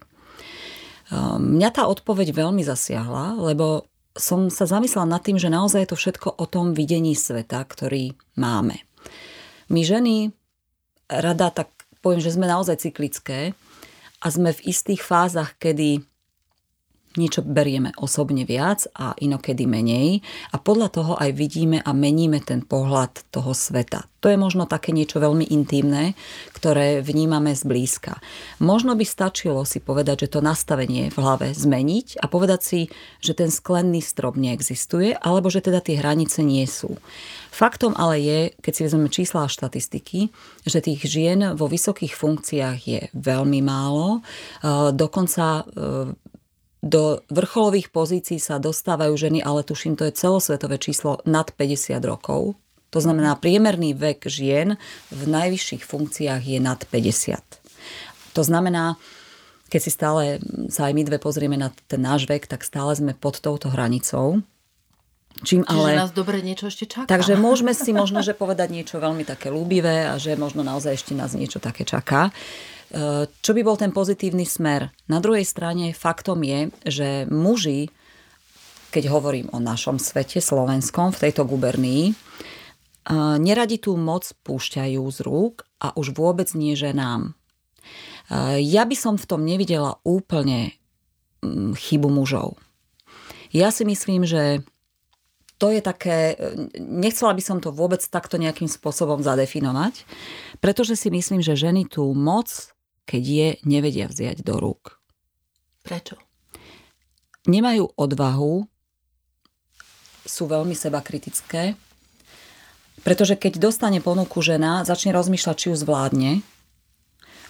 Ehm, 1.11 1.59
mňa 1.59 1.71
tá 1.75 1.83
odpoveď 1.91 2.31
veľmi 2.31 2.63
zasiahla, 2.63 3.37
lebo 3.43 3.91
som 4.15 4.47
sa 4.47 4.65
zamyslela 4.65 5.19
nad 5.19 5.23
tým, 5.27 5.43
že 5.43 5.51
naozaj 5.51 5.85
je 5.85 5.91
to 5.91 5.99
všetko 5.99 6.29
o 6.39 6.47
tom 6.47 6.71
videní 6.71 7.19
sveta, 7.19 7.59
ktorý 7.67 8.15
máme. 8.39 8.79
My 9.67 9.83
ženy 9.83 10.31
rada 11.11 11.51
tak 11.51 11.75
poviem, 11.99 12.23
že 12.23 12.31
sme 12.31 12.47
naozaj 12.47 12.79
cyklické 12.79 13.59
a 14.23 14.27
sme 14.31 14.55
v 14.55 14.65
istých 14.71 15.03
fázach, 15.03 15.59
kedy 15.59 16.07
niečo 17.17 17.47
berieme 17.47 17.95
osobne 17.99 18.43
viac 18.47 18.87
a 18.97 19.15
inokedy 19.19 19.65
menej 19.65 20.21
a 20.53 20.61
podľa 20.61 20.89
toho 20.91 21.13
aj 21.19 21.31
vidíme 21.35 21.79
a 21.81 21.91
meníme 21.95 22.43
ten 22.43 22.63
pohľad 22.63 23.31
toho 23.31 23.55
sveta. 23.55 24.07
To 24.25 24.33
je 24.33 24.41
možno 24.41 24.65
také 24.65 24.97
niečo 24.97 25.21
veľmi 25.21 25.53
intimné, 25.53 26.17
ktoré 26.57 27.05
vnímame 27.05 27.53
zblízka. 27.53 28.17
Možno 28.57 28.97
by 28.97 29.05
stačilo 29.05 29.69
si 29.69 29.85
povedať, 29.85 30.25
že 30.25 30.33
to 30.33 30.41
nastavenie 30.41 31.13
v 31.13 31.19
hlave 31.21 31.53
zmeniť 31.53 32.25
a 32.25 32.25
povedať 32.25 32.61
si, 32.65 32.81
že 33.21 33.37
ten 33.37 33.53
sklenný 33.53 34.01
strop 34.01 34.41
neexistuje, 34.41 35.13
alebo 35.13 35.53
že 35.53 35.61
teda 35.61 35.85
tie 35.85 36.01
hranice 36.01 36.41
nie 36.41 36.65
sú. 36.65 36.97
Faktom 37.55 37.95
ale 37.95 38.19
je, 38.19 38.41
keď 38.65 38.73
si 38.73 38.85
vezmeme 38.89 39.13
čísla 39.13 39.47
a 39.47 39.53
štatistiky, 39.53 40.33
že 40.67 40.83
tých 40.83 41.07
žien 41.07 41.55
vo 41.55 41.71
vysokých 41.71 42.17
funkciách 42.17 42.79
je 42.83 43.01
veľmi 43.15 43.61
málo. 43.63 44.19
E, 44.19 44.91
dokonca 44.91 45.63
e, 45.63 46.17
do 46.85 47.25
vrcholových 47.33 47.89
pozícií 47.89 48.37
sa 48.37 48.61
dostávajú 48.61 49.17
ženy, 49.17 49.41
ale 49.41 49.65
tuším, 49.65 49.97
to 49.97 50.05
je 50.05 50.13
celosvetové 50.13 50.77
číslo 50.77 51.25
nad 51.25 51.49
50 51.49 51.97
rokov. 52.05 52.61
To 52.93 53.01
znamená, 53.01 53.41
priemerný 53.41 53.97
vek 53.97 54.29
žien 54.29 54.77
v 55.09 55.23
najvyšších 55.25 55.83
funkciách 55.83 56.45
je 56.45 56.61
nad 56.61 56.79
50. 56.79 57.41
To 58.37 58.43
znamená, 58.45 59.01
keď 59.73 59.81
si 59.81 59.91
stále 59.91 60.39
sa 60.71 60.87
aj 60.87 60.95
my 60.95 61.03
dve 61.09 61.19
pozrieme 61.19 61.57
na 61.57 61.73
ten 61.89 62.05
náš 62.05 62.29
vek, 62.29 62.47
tak 62.47 62.63
stále 62.63 62.93
sme 62.95 63.17
pod 63.17 63.41
touto 63.41 63.73
hranicou. 63.73 64.45
Čím 65.43 65.67
Čiže 65.67 65.75
ale... 65.75 65.99
nás 65.99 66.15
dobre 66.15 66.39
niečo 66.47 66.71
ešte 66.71 66.87
čaká. 66.87 67.11
Takže 67.11 67.35
môžeme 67.49 67.75
si 67.75 67.91
možno 67.91 68.23
že 68.23 68.37
povedať 68.37 68.71
niečo 68.71 69.03
veľmi 69.03 69.27
také 69.27 69.51
ľúbivé 69.51 70.07
a 70.07 70.15
že 70.21 70.39
možno 70.39 70.63
naozaj 70.63 70.95
ešte 70.95 71.17
nás 71.17 71.35
niečo 71.35 71.59
také 71.59 71.83
čaká. 71.83 72.31
Čo 73.43 73.51
by 73.51 73.61
bol 73.67 73.75
ten 73.75 73.91
pozitívny 73.91 74.47
smer? 74.47 74.95
Na 75.11 75.19
druhej 75.19 75.43
strane 75.43 75.91
faktom 75.91 76.47
je, 76.47 76.71
že 76.87 77.09
muži, 77.27 77.91
keď 78.95 79.11
hovorím 79.11 79.51
o 79.51 79.59
našom 79.59 79.99
svete 79.99 80.39
slovenskom, 80.39 81.11
v 81.11 81.23
tejto 81.27 81.43
gubernii, 81.43 82.15
neradi 83.43 83.83
tú 83.83 83.99
moc 83.99 84.31
púšťajú 84.47 85.03
z 85.11 85.19
rúk 85.27 85.67
a 85.83 85.91
už 85.99 86.15
vôbec 86.15 86.47
nie 86.55 86.79
ženám. 86.79 87.35
Ja 88.63 88.87
by 88.87 88.97
som 88.97 89.19
v 89.19 89.29
tom 89.29 89.45
nevidela 89.45 90.01
úplne 90.07 90.73
mm, 91.45 91.77
chybu 91.77 92.09
mužov. 92.09 92.57
Ja 93.53 93.69
si 93.69 93.85
myslím, 93.85 94.25
že 94.25 94.65
to 95.61 95.71
je 95.71 95.85
také, 95.85 96.35
nechcela 96.81 97.37
by 97.37 97.43
som 97.45 97.59
to 97.61 97.71
vôbec 97.71 98.03
takto 98.03 98.41
nejakým 98.41 98.67
spôsobom 98.67 99.23
zadefinovať, 99.23 100.03
pretože 100.59 100.99
si 100.99 101.13
myslím, 101.13 101.45
že 101.45 101.55
ženy 101.55 101.87
tú 101.87 102.11
moc 102.17 102.74
keď 103.05 103.23
je 103.23 103.49
nevedia 103.69 104.09
vziať 104.09 104.41
do 104.45 104.57
rúk. 104.61 105.01
Prečo? 105.85 106.17
Nemajú 107.45 107.93
odvahu, 107.97 108.65
sú 110.25 110.45
veľmi 110.49 110.73
seba 110.73 111.05
kritické, 111.05 111.77
pretože 113.05 113.37
keď 113.37 113.61
dostane 113.61 114.01
ponuku 114.01 114.41
žena, 114.41 114.81
začne 114.89 115.13
rozmýšľať, 115.13 115.57
či 115.61 115.67
ju 115.69 115.77
zvládne, 115.77 116.33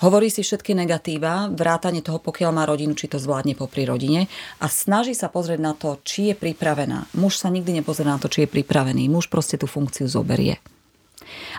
Hovorí 0.03 0.27
si 0.27 0.43
všetky 0.43 0.75
negatíva, 0.75 1.49
vrátanie 1.49 2.03
toho, 2.03 2.19
pokiaľ 2.19 2.51
má 2.51 2.67
rodinu, 2.67 2.99
či 2.99 3.07
to 3.07 3.23
zvládne 3.23 3.55
popri 3.55 3.87
rodine 3.87 4.27
a 4.59 4.67
snaží 4.67 5.15
sa 5.15 5.31
pozrieť 5.31 5.61
na 5.63 5.73
to, 5.73 6.03
či 6.03 6.29
je 6.29 6.35
pripravená. 6.35 7.15
Muž 7.15 7.39
sa 7.39 7.49
nikdy 7.49 7.79
nepozrie 7.79 8.11
na 8.11 8.19
to, 8.19 8.27
či 8.27 8.45
je 8.45 8.53
pripravený. 8.53 9.07
Muž 9.07 9.31
proste 9.31 9.55
tú 9.55 9.71
funkciu 9.71 10.11
zoberie. 10.11 10.59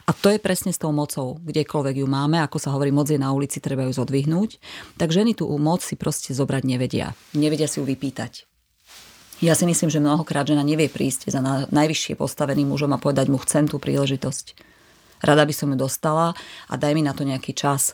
A 0.06 0.12
to 0.14 0.32
je 0.32 0.40
presne 0.40 0.72
s 0.72 0.82
tou 0.82 0.94
mocou, 0.96 1.42
kdekoľvek 1.42 2.02
ju 2.04 2.08
máme, 2.08 2.40
ako 2.42 2.58
sa 2.58 2.74
hovorí, 2.74 2.94
moc 2.94 3.10
je 3.10 3.20
na 3.20 3.34
ulici, 3.34 3.60
treba 3.60 3.86
ju 3.86 3.94
zodvihnúť. 3.94 4.58
Tak 4.96 5.12
ženy 5.12 5.36
tú 5.38 5.50
moc 5.60 5.84
si 5.84 6.00
proste 6.00 6.32
zobrať 6.32 6.64
nevedia. 6.66 7.18
Nevedia 7.36 7.70
si 7.70 7.82
ju 7.82 7.86
vypýtať. 7.86 8.48
Ja 9.44 9.52
si 9.52 9.68
myslím, 9.68 9.92
že 9.92 10.00
mnohokrát 10.00 10.48
žena 10.48 10.64
nevie 10.64 10.88
prísť 10.88 11.28
za 11.28 11.44
najvyššie 11.68 12.16
postaveným 12.16 12.72
mužom 12.72 12.96
a 12.96 13.02
povedať 13.02 13.28
mu 13.28 13.36
chcem 13.44 13.68
tú 13.68 13.84
príležitosť. 13.84 14.56
Rada 15.20 15.44
by 15.44 15.52
som 15.52 15.72
ju 15.74 15.78
dostala 15.80 16.32
a 16.72 16.74
daj 16.80 16.96
mi 16.96 17.04
na 17.04 17.12
to 17.12 17.28
nejaký 17.28 17.52
čas. 17.52 17.92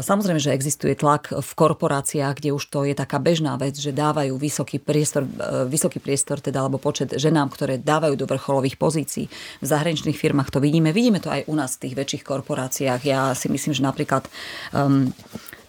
Samozrejme, 0.00 0.38
že 0.38 0.54
existuje 0.54 0.94
tlak 0.94 1.34
v 1.34 1.50
korporáciách, 1.58 2.38
kde 2.38 2.54
už 2.54 2.70
to 2.70 2.86
je 2.86 2.94
taká 2.94 3.18
bežná 3.18 3.58
vec, 3.58 3.74
že 3.74 3.90
dávajú 3.90 4.38
vysoký 4.38 4.78
priestor, 4.78 5.26
e, 5.26 5.66
vysoký 5.66 5.98
priestor 5.98 6.38
teda, 6.38 6.62
alebo 6.62 6.78
počet 6.78 7.10
ženám, 7.10 7.50
ktoré 7.50 7.82
dávajú 7.82 8.14
do 8.14 8.30
vrcholových 8.30 8.78
pozícií. 8.78 9.26
V 9.58 9.66
zahraničných 9.66 10.14
firmách 10.14 10.54
to 10.54 10.62
vidíme. 10.62 10.94
Vidíme 10.94 11.18
to 11.18 11.34
aj 11.34 11.50
u 11.50 11.54
nás 11.58 11.74
v 11.76 11.82
tých 11.82 11.94
väčších 11.98 12.22
korporáciách. 12.22 13.00
Ja 13.02 13.34
si 13.34 13.50
myslím, 13.50 13.74
že 13.74 13.82
napríklad 13.82 14.30
um, 14.70 15.10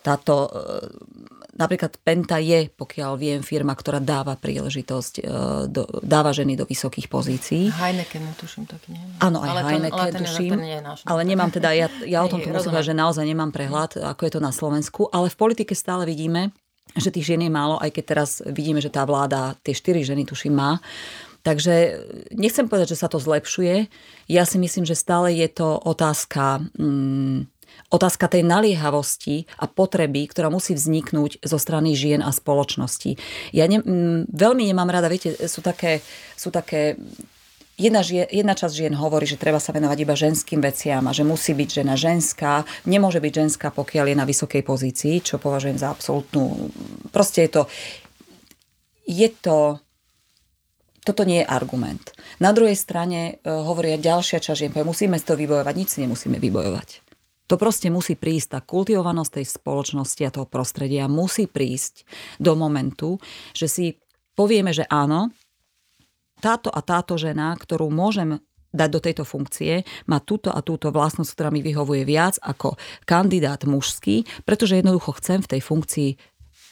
táto 0.05 0.45
Napríklad 1.57 1.97
Penta 2.05 2.37
je, 2.37 2.69
pokiaľ 2.69 3.11
viem, 3.17 3.41
firma, 3.41 3.73
ktorá 3.73 3.97
dáva 3.97 4.37
príležitosť, 4.37 5.13
e, 5.17 5.21
do, 5.65 5.89
dáva 6.05 6.29
ženy 6.29 6.53
do 6.53 6.69
vysokých 6.69 7.09
pozícií. 7.09 7.73
Heineken, 7.73 8.29
tuším 8.37 8.69
tak 8.69 8.85
nie. 8.85 9.01
Áno, 9.17 9.41
aj 9.41 9.49
ale 9.49 9.61
Heineken, 9.65 9.97
ale 9.97 10.13
ten, 10.13 10.21
tuším. 10.21 10.53
Ale, 10.53 10.61
ten 10.61 10.69
je 10.69 10.79
náš, 10.85 10.99
ale 11.09 11.21
nemám 11.25 11.49
teda, 11.49 11.69
ja, 11.73 11.87
ja 12.05 12.19
o 12.21 12.29
tom 12.29 12.45
musím 12.45 12.77
že 12.77 12.93
naozaj 12.93 13.25
nemám 13.25 13.49
prehľad, 13.49 13.97
ako 13.97 14.21
je 14.29 14.31
to 14.37 14.41
na 14.41 14.53
Slovensku, 14.53 15.09
ale 15.09 15.33
v 15.33 15.37
politike 15.37 15.73
stále 15.73 16.05
vidíme, 16.05 16.53
že 16.93 17.09
tých 17.09 17.33
žien 17.33 17.41
je 17.41 17.51
málo, 17.51 17.81
aj 17.81 17.89
keď 17.89 18.03
teraz 18.05 18.29
vidíme, 18.45 18.77
že 18.79 18.93
tá 18.93 19.03
vláda 19.03 19.57
tie 19.65 19.73
štyri 19.73 20.05
ženy 20.05 20.23
tuším 20.29 20.53
má. 20.55 20.77
Takže 21.41 22.03
nechcem 22.35 22.67
povedať, 22.67 22.91
že 22.91 23.01
sa 23.01 23.07
to 23.07 23.23
zlepšuje. 23.23 23.87
Ja 24.27 24.43
si 24.43 24.59
myslím, 24.59 24.83
že 24.83 24.99
stále 24.99 25.31
je 25.31 25.47
to 25.47 25.79
otázka, 25.79 26.59
mm, 26.75 27.56
otázka 27.87 28.27
tej 28.27 28.43
naliehavosti 28.43 29.47
a 29.59 29.65
potreby, 29.69 30.27
ktorá 30.27 30.51
musí 30.51 30.75
vzniknúť 30.75 31.43
zo 31.43 31.57
strany 31.57 31.95
žien 31.95 32.19
a 32.19 32.31
spoločnosti. 32.33 33.15
Ja 33.55 33.69
ne, 33.69 33.79
veľmi 34.27 34.63
nemám 34.67 34.91
rada, 34.91 35.07
viete, 35.07 35.35
sú 35.47 35.63
také, 35.63 36.03
sú 36.35 36.51
také 36.51 36.99
Jedna, 37.77 38.01
žien, 38.01 38.25
jedna 38.33 38.57
časť 38.57 38.73
žien 38.73 38.93
hovorí, 38.97 39.29
že 39.29 39.37
treba 39.37 39.61
sa 39.61 39.69
venovať 39.69 39.97
iba 40.01 40.17
ženským 40.17 40.57
veciam 40.65 41.05
a 41.05 41.13
že 41.13 41.21
musí 41.21 41.53
byť 41.53 41.69
žena 41.69 41.93
ženská. 41.93 42.65
Nemôže 42.89 43.21
byť 43.21 43.33
ženská, 43.45 43.69
pokiaľ 43.69 44.05
je 44.09 44.15
na 44.17 44.25
vysokej 44.25 44.65
pozícii, 44.65 45.21
čo 45.21 45.37
považujem 45.37 45.77
za 45.77 45.93
absolútnu... 45.93 46.73
Proste 47.13 47.45
je 47.45 47.51
to... 47.53 47.61
Je 49.05 49.29
to... 49.29 49.77
Toto 51.05 51.21
nie 51.21 51.45
je 51.45 51.47
argument. 51.47 52.01
Na 52.41 52.49
druhej 52.49 52.75
strane 52.75 53.39
e, 53.39 53.45
hovoria 53.45 54.01
ďalšia 54.01 54.41
časť 54.41 54.57
žien, 54.57 54.73
musíme 54.81 55.15
to 55.21 55.37
vybojovať, 55.37 55.73
nič 55.77 55.89
si 55.93 56.01
nemusíme 56.01 56.41
vybojovať. 56.41 57.06
To 57.47 57.55
proste 57.55 57.87
musí 57.87 58.19
prísť, 58.19 58.47
tá 58.53 58.59
kultivovanosť 58.59 59.31
tej 59.39 59.45
spoločnosti 59.47 60.21
a 60.27 60.33
toho 60.35 60.47
prostredia 60.47 61.07
musí 61.07 61.47
prísť 61.47 62.03
do 62.43 62.59
momentu, 62.59 63.23
že 63.55 63.67
si 63.71 63.85
povieme, 64.35 64.75
že 64.75 64.83
áno, 64.91 65.31
táto 66.43 66.67
a 66.69 66.83
táto 66.83 67.15
žena, 67.15 67.55
ktorú 67.55 67.87
môžem 67.87 68.43
dať 68.75 68.89
do 68.91 68.99
tejto 68.99 69.23
funkcie, 69.23 69.87
má 70.05 70.19
túto 70.19 70.51
a 70.51 70.59
túto 70.61 70.91
vlastnosť, 70.91 71.31
ktorá 71.33 71.49
mi 71.49 71.63
vyhovuje 71.63 72.03
viac 72.03 72.37
ako 72.43 72.75
kandidát 73.07 73.63
mužský, 73.63 74.27
pretože 74.43 74.77
jednoducho 74.77 75.17
chcem 75.17 75.39
v 75.41 75.51
tej 75.57 75.61
funkcii 75.63 76.09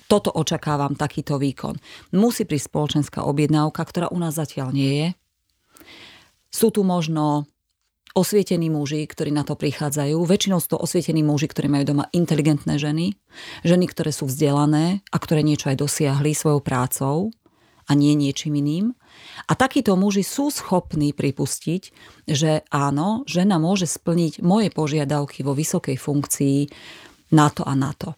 toto 0.06 0.30
očakávam, 0.30 0.94
takýto 0.94 1.42
výkon. 1.42 1.82
Musí 2.14 2.46
prísť 2.46 2.70
spoločenská 2.70 3.26
objednávka, 3.26 3.82
ktorá 3.82 4.14
u 4.14 4.22
nás 4.22 4.38
zatiaľ 4.38 4.70
nie 4.70 4.94
je. 5.02 5.08
Sú 6.54 6.70
tu 6.70 6.86
možno 6.86 7.50
osvietení 8.16 8.72
muži, 8.72 9.04
ktorí 9.04 9.30
na 9.30 9.44
to 9.44 9.60
prichádzajú. 9.60 10.16
Väčšinou 10.24 10.64
sú 10.64 10.74
to 10.74 10.80
osvietení 10.80 11.22
muži, 11.22 11.52
ktorí 11.52 11.68
majú 11.68 11.84
doma 11.94 12.08
inteligentné 12.16 12.80
ženy, 12.80 13.14
ženy, 13.68 13.86
ktoré 13.92 14.16
sú 14.16 14.26
vzdelané 14.32 15.04
a 15.12 15.18
ktoré 15.20 15.44
niečo 15.44 15.68
aj 15.68 15.84
dosiahli 15.84 16.32
svojou 16.32 16.64
prácou 16.64 17.36
a 17.86 17.92
nie 17.94 18.16
niečím 18.16 18.58
iným. 18.58 18.96
A 19.46 19.54
takíto 19.54 19.94
muži 20.00 20.24
sú 20.24 20.48
schopní 20.50 21.12
pripustiť, 21.12 21.84
že 22.26 22.64
áno, 22.72 23.28
žena 23.28 23.60
môže 23.60 23.86
splniť 23.86 24.42
moje 24.42 24.72
požiadavky 24.72 25.44
vo 25.44 25.52
vysokej 25.52 26.00
funkcii 26.00 26.60
na 27.36 27.52
to 27.52 27.68
a 27.68 27.76
na 27.76 27.92
to. 27.94 28.16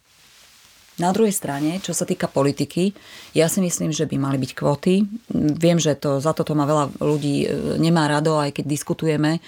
Na 0.98 1.14
druhej 1.14 1.30
strane, 1.30 1.78
čo 1.78 1.94
sa 1.94 2.02
týka 2.02 2.26
politiky, 2.26 2.90
ja 3.30 3.46
si 3.46 3.62
myslím, 3.62 3.94
že 3.94 4.02
by 4.02 4.18
mali 4.18 4.34
byť 4.42 4.50
kvóty. 4.50 5.06
Viem, 5.30 5.78
že 5.78 5.94
to, 5.94 6.18
za 6.18 6.34
toto 6.34 6.58
ma 6.58 6.66
veľa 6.66 6.98
ľudí 6.98 7.46
e, 7.46 7.78
nemá 7.78 8.10
rado, 8.10 8.34
aj 8.34 8.58
keď 8.58 8.64
diskutujeme. 8.66 9.38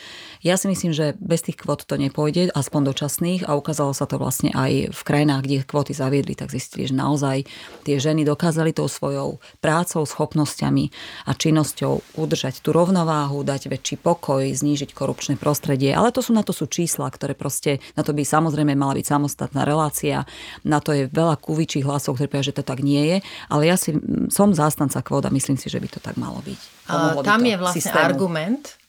Ja 0.46 0.54
si 0.54 0.70
myslím, 0.70 0.94
že 0.94 1.18
bez 1.18 1.42
tých 1.42 1.58
kvót 1.58 1.84
to 1.84 1.98
nepôjde, 1.98 2.54
aspoň 2.54 2.94
dočasných 2.94 3.44
a 3.50 3.58
ukázalo 3.58 3.90
sa 3.92 4.06
to 4.06 4.16
vlastne 4.16 4.54
aj 4.54 4.94
v 4.94 5.02
krajinách, 5.02 5.42
kde 5.42 5.66
kvóty 5.66 5.92
zaviedli, 5.92 6.38
tak 6.38 6.54
zistili, 6.54 6.86
že 6.86 6.94
naozaj 6.94 7.44
tie 7.82 7.96
ženy 7.98 8.22
dokázali 8.22 8.70
tou 8.70 8.86
svojou 8.88 9.42
prácou, 9.58 10.06
schopnosťami 10.06 10.94
a 11.28 11.34
činnosťou 11.34 12.16
udržať 12.16 12.62
tú 12.62 12.70
rovnováhu, 12.72 13.42
dať 13.42 13.74
väčší 13.74 13.98
pokoj, 13.98 14.46
znížiť 14.46 14.94
korupčné 14.94 15.34
prostredie. 15.34 15.92
Ale 15.92 16.14
to 16.14 16.22
sú 16.22 16.30
na 16.30 16.46
to 16.46 16.54
sú 16.54 16.70
čísla, 16.70 17.10
ktoré 17.10 17.34
proste, 17.36 17.82
na 17.98 18.06
to 18.06 18.14
by 18.14 18.22
samozrejme 18.22 18.72
mala 18.72 18.96
byť 18.96 19.06
samostatná 19.10 19.68
relácia. 19.68 20.24
Na 20.64 20.80
to 20.80 20.94
je 20.96 21.10
veľa 21.10 21.39
kuvičích 21.40 21.84
hlasov, 21.84 22.16
ktorí 22.16 22.28
povedia, 22.28 22.50
že 22.52 22.58
to 22.60 22.64
tak 22.64 22.84
nie 22.84 23.02
je. 23.10 23.16
Ale 23.48 23.66
ja 23.66 23.76
si 23.80 23.96
som 24.30 24.52
zástanca 24.54 25.00
kvót 25.02 25.26
a 25.26 25.34
myslím 25.34 25.56
si, 25.56 25.66
že 25.66 25.80
by 25.80 25.88
to 25.88 26.00
tak 26.00 26.20
malo 26.20 26.38
byť. 26.44 26.60
Uh, 26.86 27.20
tam 27.24 27.42
je 27.42 27.56
vlastne 27.56 27.80
systému. 27.80 28.06
argument, 28.06 28.79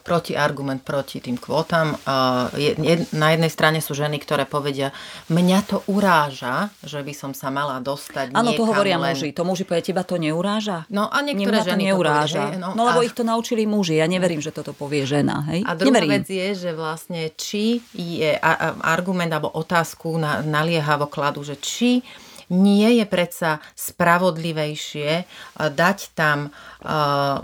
protiargument 0.00 0.80
proti 0.86 1.18
tým 1.18 1.34
kvótam. 1.34 1.98
Eh, 1.98 2.78
na 3.12 3.28
jednej 3.34 3.50
strane 3.50 3.78
sú 3.82 3.98
ženy, 3.98 4.22
ktoré 4.22 4.46
povedia, 4.46 4.94
mňa 5.26 5.58
to 5.66 5.76
uráža, 5.90 6.70
že 6.86 7.02
by 7.02 7.12
som 7.12 7.32
sa 7.34 7.50
mala 7.50 7.82
dostať 7.82 8.32
Áno, 8.32 8.54
to 8.54 8.62
hovoria 8.62 8.96
len... 8.96 9.12
muži. 9.12 9.34
To 9.34 9.42
muži 9.42 9.66
povedia, 9.66 9.90
teba 9.90 10.06
to 10.06 10.16
neuráža? 10.16 10.86
No 10.88 11.10
a 11.10 11.18
niektoré 11.20 11.66
ženy 11.66 11.90
to 11.90 11.94
neuráža. 11.94 12.44
To 12.54 12.58
no, 12.62 12.68
no 12.78 12.82
lebo 12.86 13.00
a... 13.02 13.06
ich 13.06 13.14
to 13.14 13.26
naučili 13.26 13.66
muži. 13.66 13.98
Ja 13.98 14.06
neverím, 14.06 14.38
že 14.38 14.54
toto 14.54 14.70
povie 14.70 15.02
žena. 15.02 15.42
Hej? 15.50 15.66
A 15.66 15.74
druhá 15.74 15.98
neverím. 15.98 16.22
vec 16.22 16.26
je, 16.30 16.48
že 16.54 16.70
vlastne 16.70 17.34
či 17.34 17.82
je 17.92 18.38
argument 18.82 19.30
alebo 19.34 19.50
otázku 19.50 20.14
na, 20.16 20.40
naliehavo 20.46 21.10
kladu, 21.10 21.42
že 21.42 21.58
či 21.58 22.06
nie 22.50 23.02
je 23.02 23.04
predsa 23.06 23.58
spravodlivejšie 23.74 25.10
eh, 25.22 25.26
dať 25.58 25.98
tam 26.14 26.50
eh, 26.50 27.38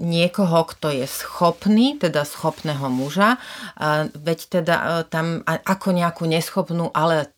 niekoho, 0.00 0.58
kto 0.66 0.90
je 0.90 1.06
schopný, 1.06 1.98
teda 1.98 2.26
schopného 2.26 2.90
muža, 2.90 3.38
eh, 3.38 4.10
veď 4.14 4.38
teda 4.60 4.76
tam 5.06 5.42
ako 5.46 5.88
nejakú 5.94 6.24
neschopnú, 6.26 6.90
ale 6.94 7.30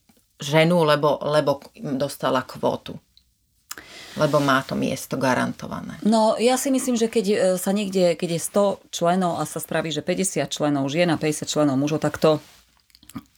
ženu, 0.42 0.83
lebo, 0.83 1.20
lebo 1.22 1.62
dostala 1.77 2.42
kvótu 2.42 2.98
lebo 4.12 4.44
má 4.44 4.61
to 4.61 4.77
miesto 4.77 5.16
garantované. 5.16 5.96
No 6.05 6.37
ja 6.37 6.61
si 6.61 6.68
myslím, 6.68 7.01
že 7.01 7.09
keď 7.09 7.57
sa 7.57 7.72
niekde, 7.72 8.12
keď 8.12 8.37
je 8.37 8.40
100 8.44 8.92
členov 8.92 9.40
a 9.40 9.48
sa 9.48 9.57
spraví, 9.57 9.88
že 9.88 10.05
50 10.05 10.53
členov 10.53 10.85
žien 10.92 11.09
a 11.09 11.16
50 11.16 11.48
členov 11.48 11.81
mužov, 11.81 12.05
tak 12.05 12.20
to 12.20 12.37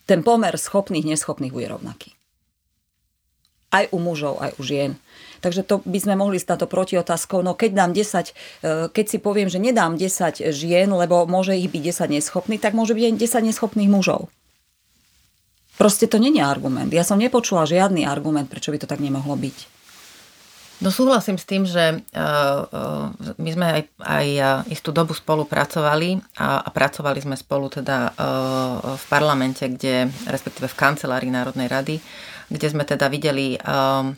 ten 0.02 0.26
pomer 0.26 0.50
schopných, 0.58 1.06
neschopných 1.06 1.54
bude 1.54 1.70
rovnaký 1.70 2.18
aj 3.74 3.90
u 3.90 3.98
mužov, 3.98 4.38
aj 4.38 4.54
u 4.56 4.62
žien. 4.62 4.94
Takže 5.42 5.66
to 5.66 5.84
by 5.84 5.98
sme 6.00 6.14
mohli 6.16 6.40
stať 6.40 6.64
to 6.64 6.66
proti 6.70 6.96
otázkou. 6.96 7.44
No 7.44 7.52
keď 7.52 7.84
dám 7.84 7.90
10, 7.92 8.32
e, 8.32 8.32
keď 8.88 9.04
si 9.04 9.18
poviem, 9.20 9.52
že 9.52 9.60
nedám 9.60 10.00
10 10.00 10.40
žien, 10.54 10.88
lebo 10.88 11.28
môže 11.28 11.52
ich 11.52 11.68
byť 11.68 12.08
10 12.08 12.16
neschopných, 12.16 12.62
tak 12.64 12.72
môže 12.72 12.96
byť 12.96 13.04
aj 13.04 13.14
10 13.20 13.48
neschopných 13.52 13.90
mužov. 13.92 14.32
Proste 15.76 16.08
to 16.08 16.22
není 16.22 16.40
argument. 16.40 16.88
Ja 16.94 17.04
som 17.04 17.20
nepočula 17.20 17.68
žiadny 17.68 18.08
argument, 18.08 18.48
prečo 18.48 18.72
by 18.72 18.78
to 18.80 18.88
tak 18.88 19.04
nemohlo 19.04 19.36
byť. 19.36 19.74
No 20.82 20.90
súhlasím 20.90 21.38
s 21.38 21.46
tým, 21.46 21.62
že 21.66 22.02
uh, 22.02 22.18
uh, 22.18 23.34
my 23.38 23.50
sme 23.54 23.66
aj, 23.66 23.82
aj 24.02 24.26
istú 24.74 24.90
dobu 24.90 25.14
spolupracovali 25.14 26.18
a, 26.38 26.66
a 26.66 26.68
pracovali 26.68 27.22
sme 27.22 27.38
spolu 27.38 27.70
teda 27.70 28.10
v 28.98 29.04
parlamente, 29.06 29.64
kde, 29.70 30.10
respektíve 30.26 30.66
v 30.66 30.78
kancelárii 30.78 31.30
Národnej 31.30 31.70
rady, 31.70 31.96
kde 32.48 32.66
sme 32.70 32.84
teda 32.84 33.08
videli 33.08 33.56
um, 33.60 34.16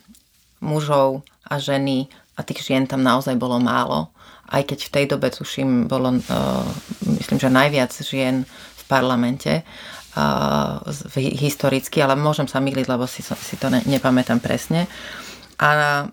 mužov 0.63 1.23
a 1.47 1.61
ženy 1.61 2.11
a 2.37 2.45
tých 2.45 2.63
žien 2.65 2.85
tam 2.85 3.01
naozaj 3.03 3.39
bolo 3.39 3.57
málo. 3.63 4.13
Aj 4.47 4.63
keď 4.63 4.79
v 4.87 4.93
tej 4.93 5.05
dobe, 5.11 5.29
tuším, 5.31 5.91
bolo, 5.91 6.15
uh, 6.15 6.67
myslím, 7.07 7.39
že 7.39 7.51
najviac 7.51 7.91
žien 7.91 8.47
v 8.49 8.83
parlamente 8.87 9.63
uh, 9.63 10.79
historicky, 11.17 11.99
ale 11.99 12.15
môžem 12.15 12.47
sa 12.47 12.63
myliť, 12.63 12.87
lebo 12.87 13.11
si, 13.11 13.27
si 13.27 13.57
to 13.59 13.69
ne, 13.73 13.83
nepamätám 13.85 14.39
presne. 14.39 14.87
A 15.59 16.05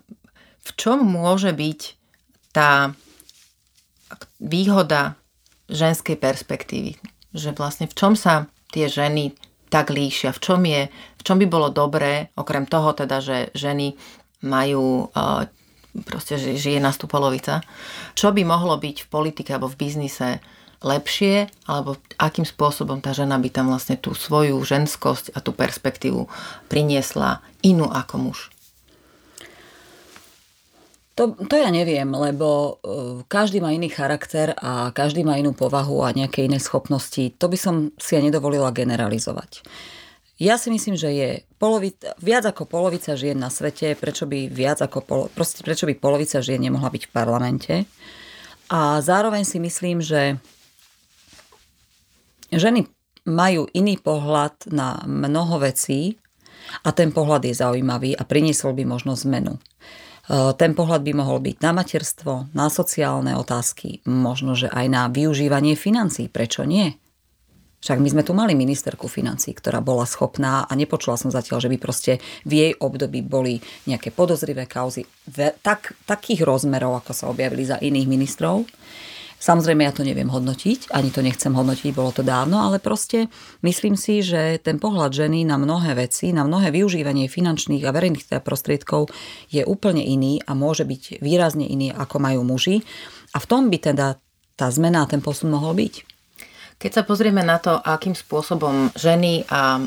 v 0.64 0.70
čom 0.74 1.04
môže 1.04 1.52
byť 1.52 1.80
tá 2.56 2.96
výhoda 4.40 5.20
ženskej 5.68 6.16
perspektívy? 6.16 6.96
Že 7.36 7.56
vlastne 7.58 7.86
v 7.90 7.94
čom 7.96 8.12
sa 8.16 8.48
tie 8.72 8.88
ženy 8.88 9.36
tak 9.68 9.92
líšia? 9.92 10.32
V 10.32 10.40
čom, 10.40 10.60
je, 10.64 10.88
čom 11.24 11.40
by 11.40 11.46
bolo 11.48 11.72
dobré, 11.72 12.30
okrem 12.36 12.68
toho 12.68 12.92
teda, 12.92 13.18
že 13.24 13.50
ženy 13.56 13.96
majú 14.44 15.08
proste, 16.02 16.36
že 16.36 16.58
žije 16.58 16.82
nás 16.82 16.98
tu 17.00 17.06
polovica, 17.06 17.62
čo 18.18 18.34
by 18.34 18.42
mohlo 18.42 18.76
byť 18.76 19.06
v 19.06 19.10
politike 19.10 19.50
alebo 19.54 19.70
v 19.70 19.78
biznise 19.78 20.42
lepšie, 20.84 21.48
alebo 21.64 21.96
akým 22.20 22.44
spôsobom 22.44 23.00
tá 23.00 23.16
žena 23.16 23.40
by 23.40 23.48
tam 23.48 23.72
vlastne 23.72 23.96
tú 23.96 24.12
svoju 24.12 24.60
ženskosť 24.60 25.32
a 25.32 25.40
tú 25.40 25.56
perspektívu 25.56 26.28
priniesla 26.68 27.40
inú 27.64 27.88
ako 27.88 28.14
muž? 28.20 28.38
To, 31.14 31.30
to 31.46 31.54
ja 31.54 31.70
neviem, 31.70 32.10
lebo 32.10 32.82
e, 32.82 33.22
každý 33.30 33.62
má 33.62 33.70
iný 33.70 33.86
charakter 33.86 34.50
a 34.58 34.90
každý 34.90 35.22
má 35.22 35.38
inú 35.38 35.54
povahu 35.54 36.02
a 36.02 36.10
nejaké 36.10 36.42
iné 36.42 36.58
schopnosti. 36.58 37.30
To 37.38 37.46
by 37.46 37.54
som 37.54 37.74
si 38.02 38.18
ja 38.18 38.20
nedovolila 38.20 38.74
generalizovať. 38.74 39.62
Ja 40.34 40.58
si 40.58 40.66
myslím, 40.74 40.98
že 40.98 41.14
je 41.14 41.28
polovica, 41.62 42.18
viac 42.18 42.42
ako 42.50 42.66
polovica 42.66 43.14
žien 43.14 43.38
na 43.38 43.54
svete, 43.54 43.94
prečo 43.94 44.26
by, 44.26 44.50
viac 44.50 44.82
ako 44.82 44.98
polo, 45.06 45.24
proste, 45.30 45.62
prečo 45.62 45.86
by 45.86 45.94
polovica 45.94 46.42
žien 46.42 46.58
nemohla 46.58 46.90
byť 46.90 47.02
v 47.06 47.14
parlamente. 47.14 47.74
A 48.66 48.98
zároveň 48.98 49.46
si 49.46 49.62
myslím, 49.62 50.02
že 50.02 50.42
ženy 52.50 52.90
majú 53.30 53.70
iný 53.70 53.94
pohľad 54.02 54.74
na 54.74 55.06
mnoho 55.06 55.62
vecí 55.62 56.18
a 56.82 56.90
ten 56.90 57.14
pohľad 57.14 57.46
je 57.46 57.54
zaujímavý 57.54 58.18
a 58.18 58.26
priniesol 58.26 58.74
by 58.74 58.82
možno 58.82 59.14
zmenu. 59.14 59.62
Eh, 60.24 60.52
ten 60.56 60.72
pohľad 60.72 61.04
by 61.04 61.12
mohol 61.12 61.38
byť 61.44 61.56
na 61.60 61.70
materstvo, 61.76 62.32
na 62.56 62.72
sociálne 62.72 63.36
otázky, 63.36 64.00
možno, 64.08 64.56
že 64.56 64.72
aj 64.72 64.86
na 64.88 65.02
využívanie 65.12 65.76
financií. 65.76 66.32
Prečo 66.32 66.64
nie? 66.64 66.96
Však 67.84 68.00
my 68.00 68.08
sme 68.08 68.24
tu 68.24 68.32
mali 68.32 68.56
ministerku 68.56 69.12
financí, 69.12 69.52
ktorá 69.52 69.84
bola 69.84 70.08
schopná 70.08 70.64
a 70.64 70.72
nepočula 70.72 71.20
som 71.20 71.28
zatiaľ, 71.28 71.60
že 71.60 71.68
by 71.68 71.76
proste 71.76 72.16
v 72.48 72.52
jej 72.56 72.72
období 72.80 73.20
boli 73.20 73.60
nejaké 73.84 74.08
podozrivé 74.08 74.64
kauzy 74.64 75.04
tak, 75.60 75.92
takých 76.08 76.48
rozmerov, 76.48 77.04
ako 77.04 77.12
sa 77.12 77.28
objavili 77.28 77.68
za 77.68 77.76
iných 77.76 78.08
ministrov. 78.08 78.64
Samozrejme, 79.36 79.84
ja 79.84 79.92
to 79.92 80.00
neviem 80.00 80.32
hodnotiť, 80.32 80.96
ani 80.96 81.12
to 81.12 81.20
nechcem 81.20 81.52
hodnotiť, 81.52 81.92
bolo 81.92 82.08
to 82.16 82.24
dávno, 82.24 82.64
ale 82.64 82.80
proste 82.80 83.28
myslím 83.60 84.00
si, 84.00 84.24
že 84.24 84.56
ten 84.64 84.80
pohľad 84.80 85.12
ženy 85.12 85.44
na 85.44 85.60
mnohé 85.60 85.92
veci, 86.08 86.32
na 86.32 86.48
mnohé 86.48 86.72
využívanie 86.72 87.28
finančných 87.28 87.84
a 87.84 87.92
verejných 87.92 88.32
teda 88.32 88.40
prostriedkov 88.40 89.12
je 89.52 89.60
úplne 89.60 90.00
iný 90.00 90.40
a 90.48 90.56
môže 90.56 90.88
byť 90.88 91.20
výrazne 91.20 91.68
iný, 91.68 91.92
ako 91.92 92.16
majú 92.16 92.40
muži. 92.48 92.80
A 93.36 93.44
v 93.44 93.44
tom 93.44 93.68
by 93.68 93.76
teda 93.76 94.16
tá 94.56 94.72
zmena 94.72 95.04
ten 95.04 95.20
posun 95.20 95.52
mohol 95.52 95.76
byť. 95.76 96.13
Keď 96.78 96.90
sa 96.90 97.02
pozrieme 97.06 97.40
na 97.40 97.56
to, 97.62 97.78
akým 97.78 98.12
spôsobom 98.12 98.92
ženy 98.98 99.46
a 99.48 99.80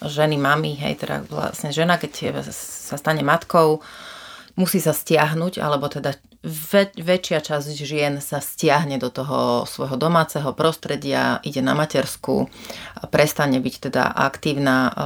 ženy 0.00 0.36
mami, 0.40 0.76
hej, 0.78 1.02
teda 1.02 1.24
vlastne 1.28 1.74
žena, 1.74 2.00
keď 2.00 2.40
sa 2.52 2.96
stane 2.96 3.20
matkou, 3.20 3.84
musí 4.54 4.78
sa 4.78 4.94
stiahnuť, 4.94 5.58
alebo 5.58 5.90
teda 5.90 6.14
väč- 6.44 7.00
väčšia 7.00 7.40
časť 7.42 7.68
žien 7.82 8.20
sa 8.22 8.38
stiahne 8.38 9.00
do 9.00 9.10
toho 9.10 9.64
svojho 9.66 9.96
domáceho 9.98 10.52
prostredia, 10.54 11.40
ide 11.42 11.64
na 11.64 11.74
matersku, 11.74 12.46
prestane 13.08 13.58
byť 13.58 13.74
teda 13.90 14.04
aktívna 14.14 14.92
eh, 14.92 15.00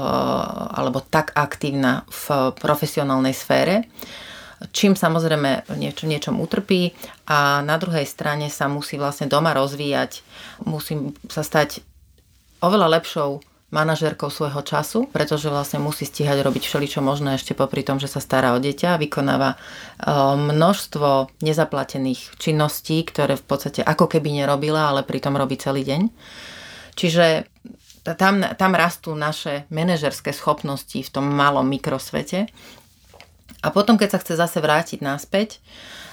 alebo 0.79 1.01
tak 1.01 1.33
aktívna 1.39 2.05
v 2.11 2.53
profesionálnej 2.59 3.33
sfére 3.33 3.89
čím 4.75 4.99
samozrejme 4.99 5.71
niečo, 5.79 6.11
niečom 6.11 6.43
utrpí 6.43 6.93
a 7.31 7.63
na 7.63 7.79
druhej 7.79 8.05
strane 8.05 8.51
sa 8.51 8.67
musí 8.67 8.99
vlastne 8.99 9.31
doma 9.31 9.55
rozvíjať, 9.55 10.23
musí 10.67 11.15
sa 11.31 11.47
stať 11.47 11.83
oveľa 12.59 12.99
lepšou 12.99 13.43
manažérkou 13.69 14.33
svojho 14.33 14.65
času, 14.65 15.13
pretože 15.13 15.53
vlastne 15.53 15.77
musí 15.77 16.09
stíhať 16.09 16.41
robiť 16.41 16.65
všeličo 16.65 17.05
možné 17.05 17.37
ešte 17.37 17.53
popri 17.53 17.85
tom, 17.85 18.01
že 18.01 18.09
sa 18.09 18.17
stará 18.17 18.57
o 18.57 18.59
dieťa, 18.59 18.97
vykonáva 18.97 19.55
e, 19.55 19.57
množstvo 20.57 21.37
nezaplatených 21.45 22.41
činností, 22.41 23.05
ktoré 23.05 23.37
v 23.37 23.45
podstate 23.45 23.85
ako 23.85 24.09
keby 24.09 24.41
nerobila, 24.41 24.89
ale 24.89 25.05
pritom 25.05 25.37
robí 25.37 25.61
celý 25.61 25.85
deň. 25.85 26.03
Čiže 26.97 27.45
tam, 28.17 28.41
tam 28.57 28.73
rastú 28.73 29.13
naše 29.13 29.69
manažerské 29.69 30.33
schopnosti 30.33 30.97
v 30.97 31.13
tom 31.13 31.29
malom 31.29 31.69
mikrosvete 31.69 32.49
a 33.59 33.75
potom, 33.75 33.99
keď 33.99 34.09
sa 34.15 34.23
chce 34.23 34.39
zase 34.39 34.59
vrátiť 34.63 35.03
naspäť 35.03 35.59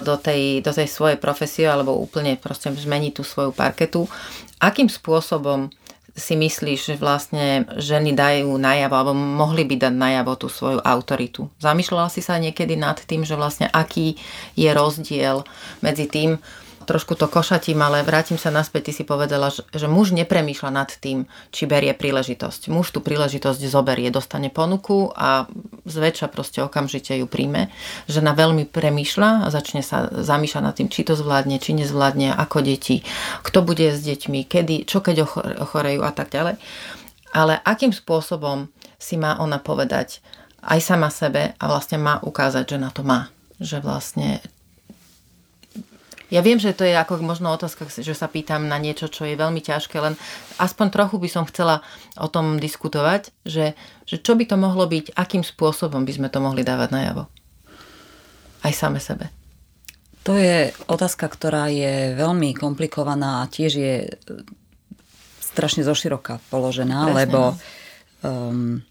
do 0.02 0.18
tej, 0.18 0.66
do 0.66 0.74
tej 0.74 0.90
svojej 0.90 1.18
profesie 1.18 1.66
alebo 1.66 1.94
úplne 1.94 2.34
proste 2.34 2.74
zmeniť 2.74 3.12
tú 3.14 3.22
svoju 3.22 3.54
parketu, 3.54 4.10
akým 4.58 4.90
spôsobom 4.90 5.70
si 6.16 6.32
myslíš, 6.32 6.80
že 6.80 6.94
vlastne 6.96 7.68
ženy 7.76 8.16
dajú 8.16 8.48
najavo, 8.56 8.94
alebo 8.96 9.12
mohli 9.12 9.68
by 9.68 9.76
dať 9.76 9.94
najavo 9.94 10.32
tú 10.40 10.48
svoju 10.48 10.80
autoritu? 10.80 11.52
Zamýšľala 11.60 12.08
si 12.08 12.24
sa 12.24 12.40
niekedy 12.40 12.72
nad 12.72 12.96
tým, 12.96 13.22
že 13.22 13.36
vlastne 13.36 13.68
aký 13.68 14.16
je 14.56 14.70
rozdiel 14.72 15.44
medzi 15.84 16.08
tým, 16.08 16.40
trošku 16.86 17.18
to 17.18 17.26
košatím, 17.26 17.82
ale 17.82 18.06
vrátim 18.06 18.38
sa 18.38 18.54
naspäť, 18.54 18.88
ty 18.88 18.92
si 18.96 19.04
povedala, 19.04 19.50
že, 19.50 19.66
že 19.74 19.90
muž 19.90 20.14
nepremýšľa 20.14 20.70
nad 20.70 20.88
tým, 20.88 21.26
či 21.50 21.66
berie 21.66 21.90
príležitosť. 21.92 22.70
Muž 22.70 22.94
tú 22.94 23.02
príležitosť 23.02 23.58
zoberie, 23.66 24.08
dostane 24.14 24.48
ponuku 24.48 25.10
a 25.12 25.50
zväčša 25.84 26.30
proste 26.30 26.62
okamžite 26.62 27.12
ju 27.18 27.26
príjme. 27.26 27.74
Žena 28.06 28.38
veľmi 28.38 28.70
premýšľa 28.70 29.44
a 29.44 29.46
začne 29.50 29.82
sa 29.82 30.06
zamýšľať 30.08 30.62
nad 30.62 30.74
tým, 30.78 30.88
či 30.88 31.02
to 31.02 31.18
zvládne, 31.18 31.58
či 31.58 31.74
nezvládne, 31.74 32.32
ako 32.38 32.62
deti, 32.62 33.02
kto 33.42 33.66
bude 33.66 33.90
s 33.90 34.00
deťmi, 34.06 34.46
kedy, 34.46 34.86
čo 34.86 35.02
keď 35.02 35.26
ochorejú 35.60 36.06
a 36.06 36.14
tak 36.14 36.30
ďalej. 36.30 36.56
Ale 37.34 37.58
akým 37.66 37.90
spôsobom 37.90 38.70
si 38.96 39.18
má 39.18 39.36
ona 39.42 39.60
povedať 39.60 40.24
aj 40.66 40.78
sama 40.80 41.12
sebe 41.12 41.52
a 41.58 41.64
vlastne 41.68 42.00
má 42.00 42.18
ukázať, 42.22 42.64
že 42.64 42.78
na 42.80 42.90
to 42.90 43.04
má. 43.04 43.28
Že 43.60 43.84
vlastne 43.84 44.28
ja 46.26 46.40
viem, 46.42 46.58
že 46.58 46.74
to 46.74 46.82
je 46.82 46.90
ako 46.90 47.22
možno 47.22 47.54
otázka, 47.54 47.86
že 47.86 48.14
sa 48.14 48.26
pýtam 48.26 48.66
na 48.66 48.82
niečo, 48.82 49.06
čo 49.06 49.22
je 49.22 49.38
veľmi 49.38 49.62
ťažké, 49.62 49.94
len 50.02 50.18
aspoň 50.58 50.86
trochu 50.90 51.22
by 51.22 51.28
som 51.30 51.44
chcela 51.46 51.86
o 52.18 52.26
tom 52.26 52.58
diskutovať, 52.58 53.30
že, 53.46 53.78
že 54.02 54.18
čo 54.18 54.34
by 54.34 54.50
to 54.50 54.58
mohlo 54.58 54.90
byť, 54.90 55.14
akým 55.14 55.46
spôsobom 55.46 56.02
by 56.02 56.12
sme 56.12 56.28
to 56.30 56.42
mohli 56.42 56.66
dávať 56.66 56.90
najavo. 56.90 57.30
Aj 58.66 58.72
same 58.74 58.98
sebe. 58.98 59.30
To 60.26 60.34
je 60.34 60.74
otázka, 60.90 61.30
ktorá 61.30 61.70
je 61.70 62.18
veľmi 62.18 62.50
komplikovaná 62.58 63.46
a 63.46 63.50
tiež 63.50 63.72
je 63.78 63.94
e, 64.02 64.08
strašne 65.38 65.86
zoširoka 65.86 66.42
položená, 66.50 67.06
Presne, 67.06 67.18
lebo 67.22 67.40
um, 68.26 68.82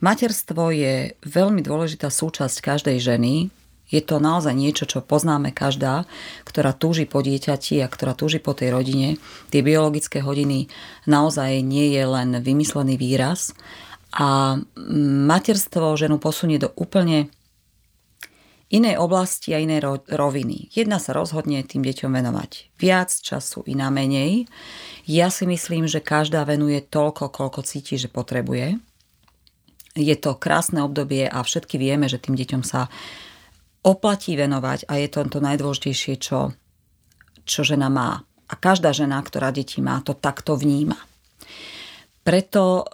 materstvo 0.00 0.72
je 0.72 1.12
veľmi 1.28 1.60
dôležitá 1.60 2.08
súčasť 2.08 2.64
každej 2.64 2.96
ženy, 2.96 3.52
je 3.88 4.00
to 4.00 4.16
naozaj 4.16 4.56
niečo, 4.56 4.88
čo 4.88 5.04
poznáme 5.04 5.52
každá, 5.52 6.08
ktorá 6.48 6.72
túži 6.72 7.04
po 7.04 7.20
dieťati 7.20 7.84
a 7.84 7.86
ktorá 7.86 8.16
túži 8.16 8.40
po 8.40 8.56
tej 8.56 8.72
rodine. 8.72 9.20
Tie 9.52 9.60
biologické 9.60 10.24
hodiny 10.24 10.72
naozaj 11.04 11.60
nie 11.60 11.92
je 11.92 12.04
len 12.08 12.40
vymyslený 12.40 12.96
výraz 12.96 13.52
a 14.14 14.58
materstvo 15.28 15.98
ženu 16.00 16.16
posunie 16.16 16.56
do 16.56 16.72
úplne 16.78 17.28
inej 18.72 18.98
oblasti 18.98 19.54
a 19.54 19.60
inej 19.60 20.08
roviny. 20.10 20.72
Jedna 20.72 20.98
sa 20.98 21.14
rozhodne 21.14 21.62
tým 21.62 21.84
deťom 21.84 22.10
venovať 22.10 22.74
viac 22.80 23.12
času, 23.12 23.62
iná 23.70 23.92
menej. 23.92 24.50
Ja 25.06 25.28
si 25.28 25.44
myslím, 25.46 25.86
že 25.86 26.02
každá 26.02 26.42
venuje 26.42 26.82
toľko, 26.82 27.30
koľko 27.30 27.60
cíti, 27.62 28.00
že 28.00 28.10
potrebuje. 28.10 28.80
Je 29.94 30.16
to 30.18 30.34
krásne 30.34 30.82
obdobie 30.82 31.28
a 31.30 31.38
všetky 31.44 31.78
vieme, 31.78 32.10
že 32.10 32.18
tým 32.18 32.34
deťom 32.34 32.66
sa 32.66 32.90
oplatí 33.84 34.34
venovať 34.34 34.88
a 34.88 34.96
je 34.98 35.08
to 35.12 35.20
to 35.28 35.38
najdôležitejšie, 35.44 36.14
čo, 36.16 36.56
čo 37.44 37.60
žena 37.62 37.92
má. 37.92 38.24
A 38.48 38.54
každá 38.56 38.96
žena, 38.96 39.20
ktorá 39.20 39.52
deti 39.52 39.84
má, 39.84 40.00
to 40.00 40.16
takto 40.16 40.56
vníma. 40.56 40.96
Preto 42.24 42.62
e, 42.80 42.84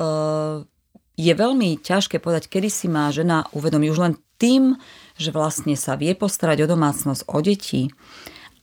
je 1.14 1.33
veľmi 1.33 1.79
ťažké 1.79 2.18
povedať, 2.18 2.50
kedy 2.50 2.68
si 2.68 2.87
má 2.90 3.11
žena 3.14 3.46
uvedomiť 3.55 3.88
už 3.90 4.00
len 4.03 4.14
tým, 4.40 4.74
že 5.14 5.31
vlastne 5.31 5.79
sa 5.79 5.94
vie 5.94 6.16
postarať 6.16 6.64
o 6.64 6.70
domácnosť, 6.70 7.22
o 7.31 7.38
deti 7.44 7.92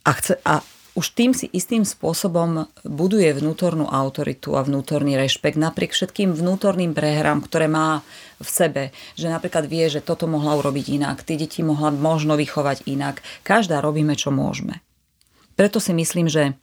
a, 0.04 0.12
chce, 0.12 0.42
a 0.44 0.60
už 0.98 1.14
tým 1.14 1.38
si 1.38 1.46
istým 1.54 1.86
spôsobom 1.86 2.66
buduje 2.82 3.30
vnútornú 3.38 3.86
autoritu 3.86 4.58
a 4.58 4.66
vnútorný 4.66 5.14
rešpekt 5.14 5.54
napriek 5.54 5.94
všetkým 5.94 6.34
vnútorným 6.34 6.98
prehrám, 6.98 7.46
ktoré 7.46 7.70
má 7.70 8.02
v 8.42 8.50
sebe. 8.50 8.84
Že 9.14 9.30
napríklad 9.30 9.70
vie, 9.70 9.86
že 9.94 10.02
toto 10.02 10.26
mohla 10.26 10.58
urobiť 10.58 10.98
inak, 10.98 11.22
tie 11.22 11.38
deti 11.38 11.62
mohla 11.62 11.94
možno 11.94 12.34
vychovať 12.34 12.90
inak. 12.90 13.22
Každá 13.46 13.78
robíme, 13.78 14.18
čo 14.18 14.34
môžeme. 14.34 14.82
Preto 15.54 15.78
si 15.78 15.94
myslím, 15.94 16.26
že 16.26 16.58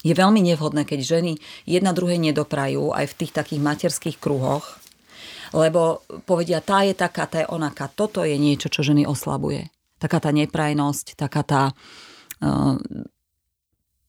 je 0.00 0.16
veľmi 0.16 0.40
nevhodné, 0.40 0.88
keď 0.88 1.20
ženy 1.20 1.32
jedna 1.68 1.92
druhej 1.92 2.16
nedoprajú 2.16 2.96
aj 2.96 3.04
v 3.04 3.16
tých 3.20 3.36
takých 3.36 3.60
materských 3.60 4.16
kruhoch, 4.16 4.80
lebo 5.52 6.00
povedia, 6.24 6.64
tá 6.64 6.88
je 6.88 6.96
taká, 6.96 7.28
tá 7.28 7.44
je 7.44 7.50
onaká. 7.52 7.92
Toto 7.92 8.24
je 8.24 8.34
niečo, 8.40 8.72
čo 8.72 8.80
ženy 8.80 9.04
oslabuje. 9.04 9.68
Taká 10.00 10.24
tá 10.24 10.32
neprajnosť, 10.32 11.20
taká 11.20 11.44
tá 11.44 11.62
uh, 12.40 12.80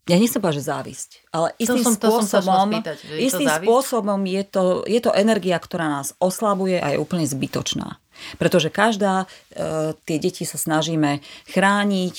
ja 0.03 0.19
nechcem 0.19 0.43
povedať, 0.43 0.59
že 0.59 0.67
závisť, 0.67 1.09
ale 1.31 1.55
istým 1.55 1.79
som, 1.79 1.95
spôsobom, 1.95 2.67
spýtať, 2.75 2.97
istým 3.23 3.47
je 3.47 3.55
spôsobom 3.63 4.19
je 4.27 4.43
to, 4.43 4.63
je 4.83 4.99
to 4.99 5.15
energia, 5.15 5.55
ktorá 5.55 5.87
nás 5.87 6.11
oslabuje 6.19 6.75
a 6.75 6.91
je 6.91 6.97
úplne 6.99 7.23
zbytočná. 7.23 8.03
Pretože 8.35 8.67
každá, 8.67 9.23
e, 9.55 9.95
tie 10.03 10.17
deti 10.19 10.43
sa 10.43 10.59
snažíme 10.59 11.23
chrániť, 11.47 12.15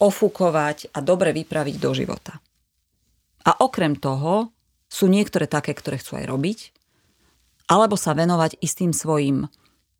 ofúkovať 0.00 0.96
a 0.96 1.04
dobre 1.04 1.36
vypraviť 1.36 1.76
do 1.76 1.92
života. 1.92 2.40
A 3.44 3.52
okrem 3.60 3.96
toho 3.96 4.52
sú 4.88 5.08
niektoré 5.08 5.44
také, 5.44 5.76
ktoré 5.76 6.00
chcú 6.00 6.16
aj 6.16 6.26
robiť, 6.28 6.58
alebo 7.68 8.00
sa 8.00 8.16
venovať 8.16 8.60
istým 8.64 8.96
svojim 8.96 9.44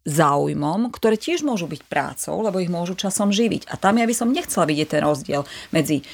záujmom, 0.07 0.89
ktoré 0.95 1.19
tiež 1.19 1.43
môžu 1.43 1.67
byť 1.67 1.83
prácou, 1.91 2.39
lebo 2.41 2.63
ich 2.63 2.71
môžu 2.71 2.95
časom 2.95 3.35
živiť. 3.35 3.67
A 3.69 3.75
tam 3.75 3.99
ja 3.99 4.07
by 4.07 4.15
som 4.15 4.31
nechcela 4.31 4.65
vidieť 4.65 4.89
ten 4.97 5.03
rozdiel 5.03 5.43
medzi... 5.75 6.01
E, 6.01 6.05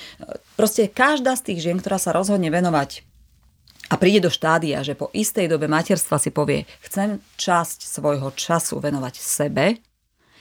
proste 0.56 0.88
každá 0.88 1.36
z 1.36 1.52
tých 1.52 1.68
žien, 1.68 1.76
ktorá 1.78 2.00
sa 2.00 2.16
rozhodne 2.16 2.48
venovať 2.48 3.04
a 3.92 4.00
príde 4.00 4.24
do 4.24 4.32
štádia, 4.32 4.80
že 4.80 4.96
po 4.96 5.12
istej 5.12 5.52
dobe 5.52 5.68
materstva 5.68 6.16
si 6.16 6.32
povie, 6.32 6.64
chcem 6.80 7.20
časť 7.36 7.84
svojho 7.84 8.32
času 8.32 8.80
venovať 8.80 9.20
sebe, 9.20 9.84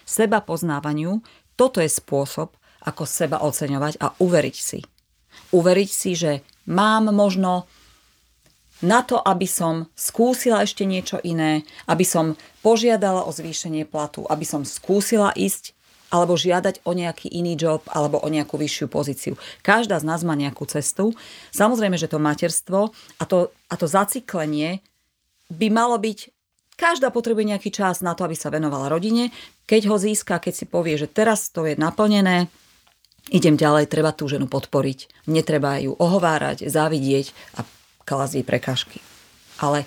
seba 0.08 0.40
poznávaniu, 0.40 1.20
toto 1.60 1.84
je 1.84 1.92
spôsob, 1.92 2.56
ako 2.88 3.04
seba 3.04 3.44
oceňovať 3.44 4.00
a 4.00 4.16
uveriť 4.24 4.56
si. 4.56 4.80
Uveriť 5.52 5.90
si, 5.92 6.12
že 6.16 6.48
mám 6.72 7.12
možno 7.12 7.68
na 8.82 9.06
to, 9.06 9.22
aby 9.22 9.46
som 9.46 9.90
skúsila 9.94 10.66
ešte 10.66 10.84
niečo 10.86 11.22
iné, 11.22 11.66
aby 11.86 12.06
som 12.06 12.38
požiadala 12.66 13.26
o 13.26 13.32
zvýšenie 13.32 13.86
platu, 13.86 14.26
aby 14.28 14.46
som 14.46 14.66
skúsila 14.66 15.34
ísť 15.38 15.78
alebo 16.12 16.36
žiadať 16.36 16.84
o 16.84 16.92
nejaký 16.92 17.32
iný 17.32 17.56
job 17.56 17.88
alebo 17.88 18.20
o 18.20 18.28
nejakú 18.28 18.60
vyššiu 18.60 18.92
pozíciu. 18.92 19.34
Každá 19.64 19.96
z 19.96 20.06
nás 20.06 20.28
má 20.28 20.36
nejakú 20.36 20.68
cestu. 20.68 21.16
Samozrejme, 21.56 21.96
že 21.96 22.12
to 22.12 22.20
materstvo 22.20 22.92
a 22.92 23.24
to, 23.24 23.48
a 23.72 23.74
to 23.80 23.88
zaciklenie 23.88 24.84
by 25.48 25.72
malo 25.72 25.96
byť 25.96 26.36
Každá 26.82 27.14
potrebuje 27.14 27.54
nejaký 27.54 27.70
čas 27.70 28.02
na 28.02 28.18
to, 28.18 28.26
aby 28.26 28.34
sa 28.34 28.50
venovala 28.50 28.90
rodine. 28.90 29.30
Keď 29.70 29.82
ho 29.86 30.02
získa, 30.02 30.42
keď 30.42 30.54
si 30.58 30.66
povie, 30.66 30.98
že 30.98 31.06
teraz 31.06 31.54
to 31.54 31.70
je 31.70 31.78
naplnené, 31.78 32.50
idem 33.30 33.54
ďalej, 33.54 33.86
treba 33.86 34.10
tú 34.10 34.26
ženu 34.26 34.50
podporiť. 34.50 35.30
Netreba 35.30 35.78
ju 35.78 35.94
ohovárať, 35.94 36.66
závidieť 36.66 37.38
a 37.54 37.62
klasť 38.04 38.34
jej. 38.42 38.46
Ale 39.62 39.86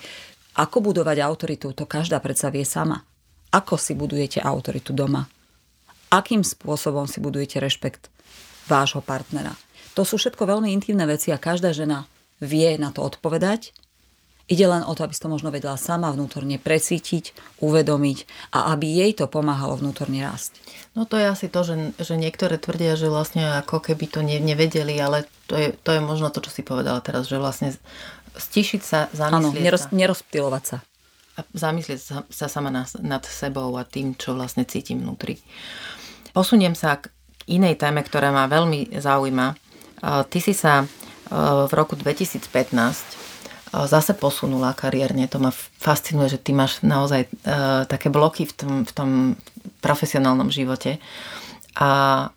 ako 0.55 0.91
budovať 0.91 1.19
autoritu, 1.19 1.75
to 1.75 1.85
každá 1.85 2.23
predsa 2.23 2.51
vie 2.51 2.63
sama. 2.63 3.03
Ako 3.51 3.75
si 3.75 3.95
budujete 3.95 4.39
autoritu 4.39 4.95
doma? 4.95 5.27
Akým 6.11 6.47
spôsobom 6.47 7.11
si 7.11 7.19
budujete 7.19 7.59
rešpekt 7.59 8.07
vášho 8.71 9.03
partnera? 9.03 9.55
To 9.99 10.03
sú 10.03 10.19
všetko 10.19 10.47
veľmi 10.47 10.71
intimné 10.71 11.07
veci 11.07 11.35
a 11.35 11.39
každá 11.39 11.75
žena 11.75 12.07
vie 12.43 12.75
na 12.79 12.91
to 12.91 13.03
odpovedať 13.03 13.75
Ide 14.45 14.69
len 14.69 14.85
o 14.85 14.93
to, 14.93 15.09
aby 15.09 15.17
si 15.17 15.25
to 15.25 15.33
možno 15.33 15.49
vedela 15.49 15.81
sama 15.81 16.13
vnútorne 16.13 16.61
precítiť, 16.61 17.33
uvedomiť 17.65 18.19
a 18.53 18.77
aby 18.77 18.85
jej 19.01 19.13
to 19.17 19.25
pomáhalo 19.25 19.81
vnútorne 19.81 20.21
rásť. 20.21 20.61
No 20.93 21.09
to 21.09 21.17
je 21.17 21.25
asi 21.25 21.49
to, 21.49 21.65
že, 21.65 21.97
že 21.97 22.15
niektoré 22.21 22.61
tvrdia, 22.61 22.93
že 22.93 23.09
vlastne 23.09 23.65
ako 23.65 23.81
keby 23.81 24.05
to 24.05 24.21
ne, 24.21 24.37
nevedeli, 24.37 25.01
ale 25.01 25.25
to 25.49 25.57
je, 25.57 25.73
to 25.73 25.97
je 25.97 26.01
možno 26.05 26.29
to, 26.29 26.45
čo 26.45 26.53
si 26.53 26.61
povedala 26.61 27.01
teraz, 27.01 27.25
že 27.25 27.41
vlastne 27.41 27.73
stišiť 28.37 28.83
sa, 28.85 29.09
zamyslieť 29.17 29.33
Áno, 29.33 29.51
neroz, 29.57 29.89
sa. 29.89 29.97
nerozptilovať 29.97 30.65
sa. 30.69 30.79
A 31.35 31.41
zamyslieť 31.57 32.01
sa, 32.05 32.17
sa 32.29 32.47
sama 32.47 32.69
nad, 32.69 32.87
nad 33.01 33.25
sebou 33.25 33.73
a 33.81 33.89
tým, 33.89 34.13
čo 34.13 34.37
vlastne 34.37 34.69
cítim 34.69 35.01
vnútri. 35.01 35.41
Posuniem 36.37 36.77
sa 36.77 37.01
k 37.01 37.09
inej 37.49 37.81
téme, 37.81 38.05
ktorá 38.05 38.29
ma 38.29 38.45
veľmi 38.45 38.93
zaujíma. 38.93 39.47
Ty 40.05 40.39
si 40.39 40.53
sa 40.53 40.85
v 41.33 41.73
roku 41.73 41.97
2015 41.97 43.25
zase 43.91 44.15
posunula 44.15 44.71
kariérne. 44.79 45.27
To 45.27 45.43
ma 45.43 45.51
fascinuje, 45.83 46.39
že 46.39 46.43
ty 46.43 46.55
máš 46.55 46.81
naozaj 46.87 47.27
uh, 47.27 47.83
také 47.91 48.09
bloky 48.09 48.47
v 48.47 48.55
tom, 48.55 48.73
v 48.87 48.93
tom 48.95 49.11
profesionálnom 49.83 50.49
živote. 50.55 51.03
A 51.75 52.31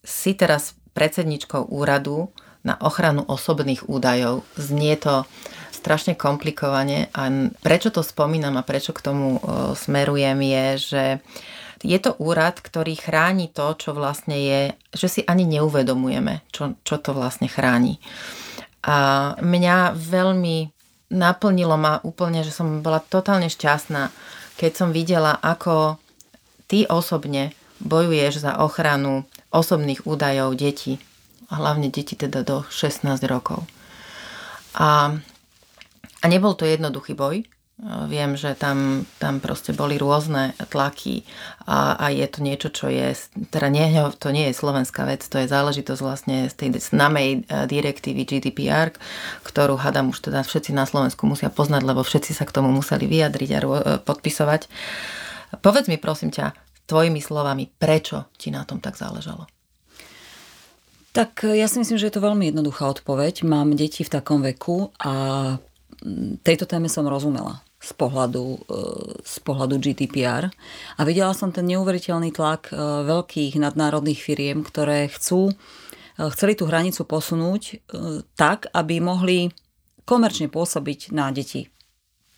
si 0.00 0.32
teraz 0.32 0.72
predsedničkou 0.96 1.68
úradu 1.68 2.32
na 2.64 2.80
ochranu 2.80 3.28
osobných 3.28 3.84
údajov. 3.92 4.48
Znie 4.56 4.96
to 4.96 5.28
strašne 5.74 6.16
komplikovane 6.16 7.12
a 7.12 7.28
prečo 7.60 7.92
to 7.92 8.00
spomínam 8.00 8.56
a 8.56 8.66
prečo 8.66 8.96
k 8.96 9.04
tomu 9.04 9.36
uh, 9.36 9.76
smerujem 9.76 10.40
je, 10.40 10.66
že 10.80 11.04
je 11.84 11.98
to 12.00 12.16
úrad, 12.16 12.56
ktorý 12.58 12.96
chráni 12.96 13.52
to, 13.52 13.76
čo 13.76 13.92
vlastne 13.92 14.34
je, 14.40 14.60
že 14.96 15.08
si 15.12 15.20
ani 15.28 15.44
neuvedomujeme, 15.44 16.40
čo, 16.48 16.74
čo 16.82 16.96
to 16.96 17.12
vlastne 17.12 17.46
chráni. 17.52 18.00
A 18.82 18.96
mňa 19.40 19.96
veľmi 19.96 20.70
naplnilo 21.12 21.76
ma 21.78 22.02
úplne, 22.02 22.42
že 22.42 22.50
som 22.50 22.82
bola 22.82 22.98
totálne 22.98 23.46
šťastná, 23.46 24.10
keď 24.58 24.72
som 24.74 24.88
videla, 24.90 25.38
ako 25.38 26.00
ty 26.66 26.84
osobne 26.88 27.54
bojuješ 27.78 28.42
za 28.42 28.58
ochranu 28.58 29.28
osobných 29.52 30.04
údajov 30.08 30.58
detí. 30.58 30.98
Hlavne 31.46 31.92
deti 31.94 32.18
teda 32.18 32.42
do 32.42 32.66
16 32.66 33.06
rokov. 33.30 33.62
A, 34.74 35.14
a 36.20 36.24
nebol 36.26 36.58
to 36.58 36.66
jednoduchý 36.66 37.14
boj, 37.14 37.46
Viem, 37.84 38.40
že 38.40 38.56
tam, 38.56 39.04
tam 39.20 39.36
proste 39.36 39.76
boli 39.76 40.00
rôzne 40.00 40.56
tlaky 40.72 41.28
a, 41.68 41.92
a 42.00 42.08
je 42.08 42.24
to 42.24 42.40
niečo, 42.40 42.72
čo 42.72 42.88
je, 42.88 43.12
teda 43.52 43.68
nie, 43.68 43.84
to 44.16 44.32
nie 44.32 44.48
je 44.48 44.56
slovenská 44.56 45.04
vec, 45.04 45.20
to 45.20 45.44
je 45.44 45.52
záležitosť 45.52 46.00
vlastne 46.00 46.48
z 46.48 46.56
tej 46.56 46.72
známej 46.72 47.44
e, 47.44 47.68
direktívy 47.68 48.24
GDPR, 48.24 48.96
ktorú 49.44 49.76
hadám 49.76 50.08
už 50.08 50.24
teda 50.24 50.40
všetci 50.40 50.72
na 50.72 50.88
Slovensku 50.88 51.28
musia 51.28 51.52
poznať, 51.52 51.84
lebo 51.84 52.00
všetci 52.00 52.32
sa 52.32 52.48
k 52.48 52.56
tomu 52.56 52.72
museli 52.72 53.04
vyjadriť 53.04 53.50
a 53.52 53.60
e, 53.60 53.68
podpisovať. 54.00 54.72
Povedz 55.60 55.92
mi 55.92 56.00
prosím 56.00 56.32
ťa 56.32 56.56
tvojimi 56.88 57.20
slovami, 57.20 57.68
prečo 57.76 58.32
ti 58.40 58.48
na 58.48 58.64
tom 58.64 58.80
tak 58.80 58.96
záležalo? 58.96 59.44
Tak 61.12 61.44
e, 61.44 61.60
ja 61.60 61.68
si 61.68 61.76
myslím, 61.76 62.00
že 62.00 62.08
je 62.08 62.16
to 62.16 62.24
veľmi 62.24 62.48
jednoduchá 62.48 62.88
odpoveď. 62.88 63.44
Mám 63.44 63.76
deti 63.76 64.00
v 64.00 64.16
takom 64.16 64.40
veku 64.40 64.96
a 64.96 65.12
tejto 66.40 66.64
téme 66.64 66.88
som 66.88 67.04
rozumela 67.04 67.65
z 67.76 67.92
pohľadu, 67.92 68.44
e, 68.44 68.58
z 69.20 69.36
pohľadu 69.44 69.76
GDPR. 69.76 70.48
A 70.96 71.00
videla 71.04 71.36
som 71.36 71.52
ten 71.52 71.68
neuveriteľný 71.68 72.32
tlak 72.32 72.72
e, 72.72 72.76
veľkých 73.04 73.60
nadnárodných 73.60 74.20
firiem, 74.20 74.64
ktoré 74.64 75.12
chcú, 75.12 75.52
e, 75.52 75.54
chceli 76.32 76.56
tú 76.56 76.64
hranicu 76.66 77.04
posunúť 77.04 77.84
tak, 78.34 78.72
aby 78.72 78.98
mohli 78.98 79.52
komerčne 80.08 80.48
pôsobiť 80.48 81.12
na 81.12 81.28
deti 81.34 81.68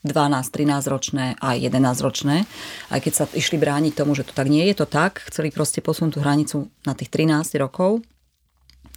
12, 0.07 0.55
13 0.55 0.87
ročné 0.87 1.27
a 1.42 1.59
11 1.59 2.01
ročné. 2.01 2.46
Aj 2.88 2.98
keď 3.03 3.12
sa 3.12 3.24
išli 3.35 3.59
brániť 3.59 3.98
tomu, 3.98 4.14
že 4.14 4.22
to 4.22 4.33
tak 4.35 4.46
nie 4.46 4.62
je, 4.70 4.74
to 4.79 4.87
tak. 4.87 5.22
Chceli 5.27 5.51
proste 5.51 5.83
posunúť 5.83 6.12
tú 6.18 6.20
hranicu 6.22 6.57
na 6.87 6.94
tých 6.94 7.11
13 7.11 7.59
rokov 7.59 8.03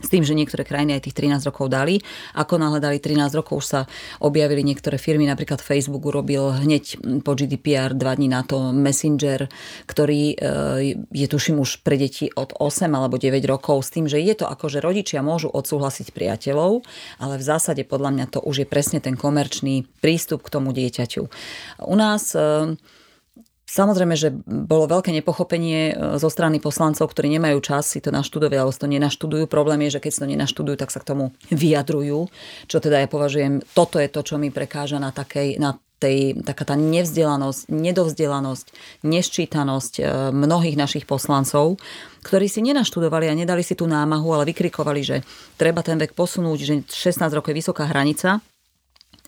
s 0.02 0.10
tým, 0.10 0.26
že 0.26 0.34
niektoré 0.36 0.66
krajiny 0.66 0.98
aj 0.98 1.08
tých 1.08 1.18
13 1.18 1.48
rokov 1.48 1.70
dali. 1.72 2.02
Ako 2.36 2.58
náhle 2.58 2.82
dali 2.82 2.98
13 2.98 3.32
rokov, 3.38 3.62
už 3.62 3.68
sa 3.70 3.82
objavili 4.20 4.66
niektoré 4.66 4.98
firmy, 4.98 5.30
napríklad 5.30 5.62
Facebook 5.62 6.04
urobil 6.04 6.58
hneď 6.58 7.00
po 7.22 7.38
GDPR 7.38 7.94
dva 7.94 8.18
dní 8.18 8.28
na 8.28 8.42
to 8.42 8.74
Messenger, 8.74 9.48
ktorý 9.86 10.34
e, 10.34 10.36
je 11.14 11.28
tuším 11.30 11.62
už 11.62 11.86
pre 11.86 11.96
deti 11.96 12.28
od 12.34 12.58
8 12.58 12.90
alebo 12.92 13.22
9 13.22 13.38
rokov, 13.48 13.86
s 13.86 13.94
tým, 13.94 14.10
že 14.10 14.20
je 14.20 14.34
to 14.34 14.50
ako, 14.50 14.68
že 14.68 14.84
rodičia 14.84 15.22
môžu 15.22 15.48
odsúhlasiť 15.54 16.12
priateľov, 16.12 16.82
ale 17.22 17.38
v 17.38 17.44
zásade 17.44 17.86
podľa 17.86 18.12
mňa 18.18 18.26
to 18.34 18.40
už 18.42 18.66
je 18.66 18.68
presne 18.68 19.00
ten 19.00 19.14
komerčný 19.14 19.86
prístup 20.02 20.42
k 20.42 20.54
tomu 20.54 20.74
dieťaťu. 20.74 21.24
U 21.86 21.96
nás 21.96 22.34
e, 22.34 22.76
Samozrejme, 23.72 24.20
že 24.20 24.36
bolo 24.44 24.84
veľké 24.84 25.16
nepochopenie 25.16 25.96
e, 25.96 26.20
zo 26.20 26.28
strany 26.28 26.60
poslancov, 26.60 27.08
ktorí 27.08 27.32
nemajú 27.40 27.64
čas 27.64 27.88
si 27.88 28.04
to 28.04 28.12
naštudovať, 28.12 28.60
alebo 28.60 28.76
si 28.76 28.84
to 28.84 28.92
nenaštudujú. 28.92 29.48
Problém 29.48 29.88
je, 29.88 29.96
že 29.96 30.04
keď 30.04 30.12
si 30.12 30.20
to 30.20 30.28
nenaštudujú, 30.28 30.76
tak 30.76 30.92
sa 30.92 31.00
k 31.00 31.16
tomu 31.16 31.32
vyjadrujú, 31.48 32.28
čo 32.68 32.78
teda 32.84 33.00
ja 33.00 33.08
považujem, 33.08 33.64
toto 33.72 33.96
je 33.96 34.12
to, 34.12 34.28
čo 34.28 34.36
mi 34.36 34.52
prekáža 34.52 35.00
na 35.00 35.16
takej, 35.16 35.56
na 35.56 35.80
tej, 36.04 36.44
taká 36.44 36.68
tá 36.68 36.76
nevzdelanosť, 36.76 37.72
nedovzdelanosť, 37.72 38.66
neščítanosť 39.08 39.94
e, 40.02 40.04
mnohých 40.36 40.76
našich 40.76 41.08
poslancov, 41.08 41.80
ktorí 42.28 42.52
si 42.52 42.60
nenaštudovali 42.60 43.32
a 43.32 43.38
nedali 43.40 43.64
si 43.64 43.80
tú 43.80 43.88
námahu, 43.88 44.36
ale 44.36 44.52
vykrikovali, 44.52 45.00
že 45.00 45.18
treba 45.56 45.80
ten 45.80 45.96
vek 45.96 46.12
posunúť, 46.12 46.60
že 46.60 46.74
16 46.92 47.24
rokov 47.32 47.56
je 47.56 47.60
vysoká 47.64 47.88
hranica 47.88 48.44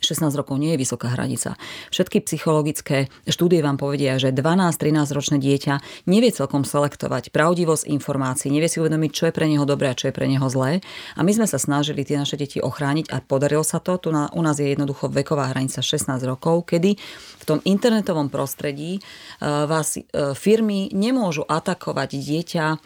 16 0.03 0.35
rokov 0.35 0.59
nie 0.59 0.75
je 0.75 0.83
vysoká 0.83 1.09
hranica. 1.15 1.55
Všetky 1.89 2.27
psychologické 2.27 3.07
štúdie 3.25 3.63
vám 3.63 3.79
povedia, 3.79 4.19
že 4.19 4.35
12-13 4.35 5.15
ročné 5.15 5.37
dieťa 5.39 6.05
nevie 6.11 6.29
celkom 6.29 6.67
selektovať 6.67 7.31
pravdivosť 7.31 7.87
informácií, 7.87 8.51
nevie 8.51 8.67
si 8.67 8.83
uvedomiť, 8.83 9.11
čo 9.15 9.23
je 9.31 9.33
pre 9.33 9.47
neho 9.47 9.63
dobré 9.63 9.89
a 9.89 9.97
čo 9.97 10.11
je 10.11 10.15
pre 10.15 10.27
neho 10.27 10.45
zlé. 10.51 10.83
A 11.15 11.23
my 11.23 11.31
sme 11.31 11.47
sa 11.47 11.55
snažili 11.55 12.03
tie 12.03 12.19
naše 12.19 12.35
deti 12.35 12.59
ochrániť 12.59 13.09
a 13.09 13.23
podarilo 13.23 13.63
sa 13.63 13.79
to. 13.79 13.95
Tu 13.95 14.11
na, 14.11 14.27
u 14.35 14.43
nás 14.43 14.59
je 14.59 14.67
jednoducho 14.67 15.07
veková 15.07 15.49
hranica 15.55 15.79
16 15.79 16.19
rokov, 16.27 16.67
kedy 16.67 16.99
v 17.43 17.43
tom 17.47 17.59
internetovom 17.63 18.31
prostredí 18.31 18.99
uh, 18.99 19.67
vás 19.67 19.95
uh, 19.95 20.31
firmy 20.35 20.91
nemôžu 20.95 21.43
atakovať 21.43 22.09
dieťa 22.15 22.65
uh, 22.71 22.79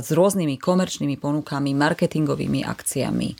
s 0.00 0.08
rôznymi 0.08 0.56
komerčnými 0.56 1.16
ponukami, 1.20 1.76
marketingovými 1.76 2.64
akciami 2.64 3.30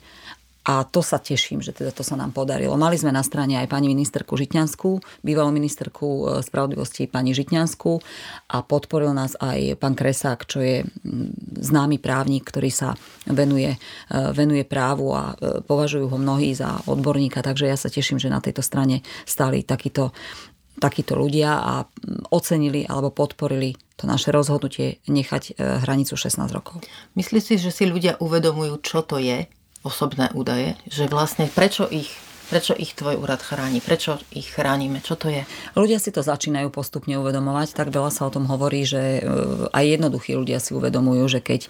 a 0.67 0.83
to 0.83 0.99
sa 0.99 1.23
teším, 1.23 1.63
že 1.63 1.71
teda 1.71 1.95
to 1.95 2.03
sa 2.03 2.19
nám 2.19 2.35
podarilo. 2.35 2.75
Mali 2.75 2.99
sme 2.99 3.15
na 3.15 3.23
strane 3.23 3.55
aj 3.55 3.71
pani 3.71 3.87
ministerku 3.87 4.35
Žitňanskú, 4.35 5.23
bývalú 5.23 5.55
ministerku 5.55 6.07
e, 6.07 6.21
spravodlivosti 6.43 7.07
pani 7.07 7.31
Žitňanskú 7.31 8.03
a 8.51 8.57
podporil 8.59 9.15
nás 9.15 9.39
aj 9.39 9.79
pán 9.79 9.95
Kresák, 9.95 10.43
čo 10.43 10.59
je 10.59 10.83
známy 11.63 12.03
právnik, 12.03 12.43
ktorý 12.43 12.69
sa 12.75 12.91
venuje, 13.23 13.71
e, 13.71 13.77
venuje 14.35 14.67
právu 14.67 15.15
a 15.15 15.31
e, 15.39 15.63
považujú 15.63 16.11
ho 16.11 16.17
mnohí 16.19 16.51
za 16.51 16.83
odborníka, 16.91 17.39
takže 17.39 17.65
ja 17.65 17.79
sa 17.79 17.87
teším, 17.87 18.19
že 18.19 18.27
na 18.27 18.43
tejto 18.43 18.59
strane 18.59 18.99
stali 19.23 19.63
takíto, 19.63 20.11
takíto 20.75 21.15
ľudia 21.15 21.55
a 21.55 21.87
ocenili 22.35 22.83
alebo 22.83 23.15
podporili 23.15 23.79
to 23.95 24.07
naše 24.07 24.31
rozhodnutie 24.31 25.03
nechať 25.07 25.59
hranicu 25.59 26.15
16 26.15 26.39
rokov. 26.55 26.79
Myslíš 27.19 27.43
si, 27.43 27.55
že 27.59 27.71
si 27.71 27.83
ľudia 27.83 28.15
uvedomujú, 28.23 28.79
čo 28.79 29.03
to 29.03 29.19
je 29.19 29.47
osobné 29.83 30.31
údaje, 30.35 30.75
že 30.89 31.07
vlastne 31.07 31.47
prečo 31.47 31.87
ich 31.87 32.11
Prečo 32.49 32.73
ich 32.73 32.97
tvoj 32.97 33.21
úrad 33.21 33.45
chráni? 33.45 33.77
Prečo 33.77 34.17
ich 34.33 34.49
chránime? 34.49 35.05
Čo 35.05 35.13
to 35.21 35.29
je? 35.29 35.45
Ľudia 35.77 36.01
si 36.01 36.09
to 36.09 36.25
začínajú 36.25 36.73
postupne 36.73 37.13
uvedomovať. 37.21 37.77
Tak 37.77 37.93
veľa 37.93 38.09
sa 38.09 38.25
o 38.25 38.33
tom 38.33 38.49
hovorí, 38.49 38.89
že 38.89 39.21
e, 39.21 39.69
aj 39.69 39.85
jednoduchí 39.85 40.33
ľudia 40.33 40.57
si 40.57 40.73
uvedomujú, 40.73 41.29
že 41.29 41.45
keď 41.45 41.61
e, 41.61 41.69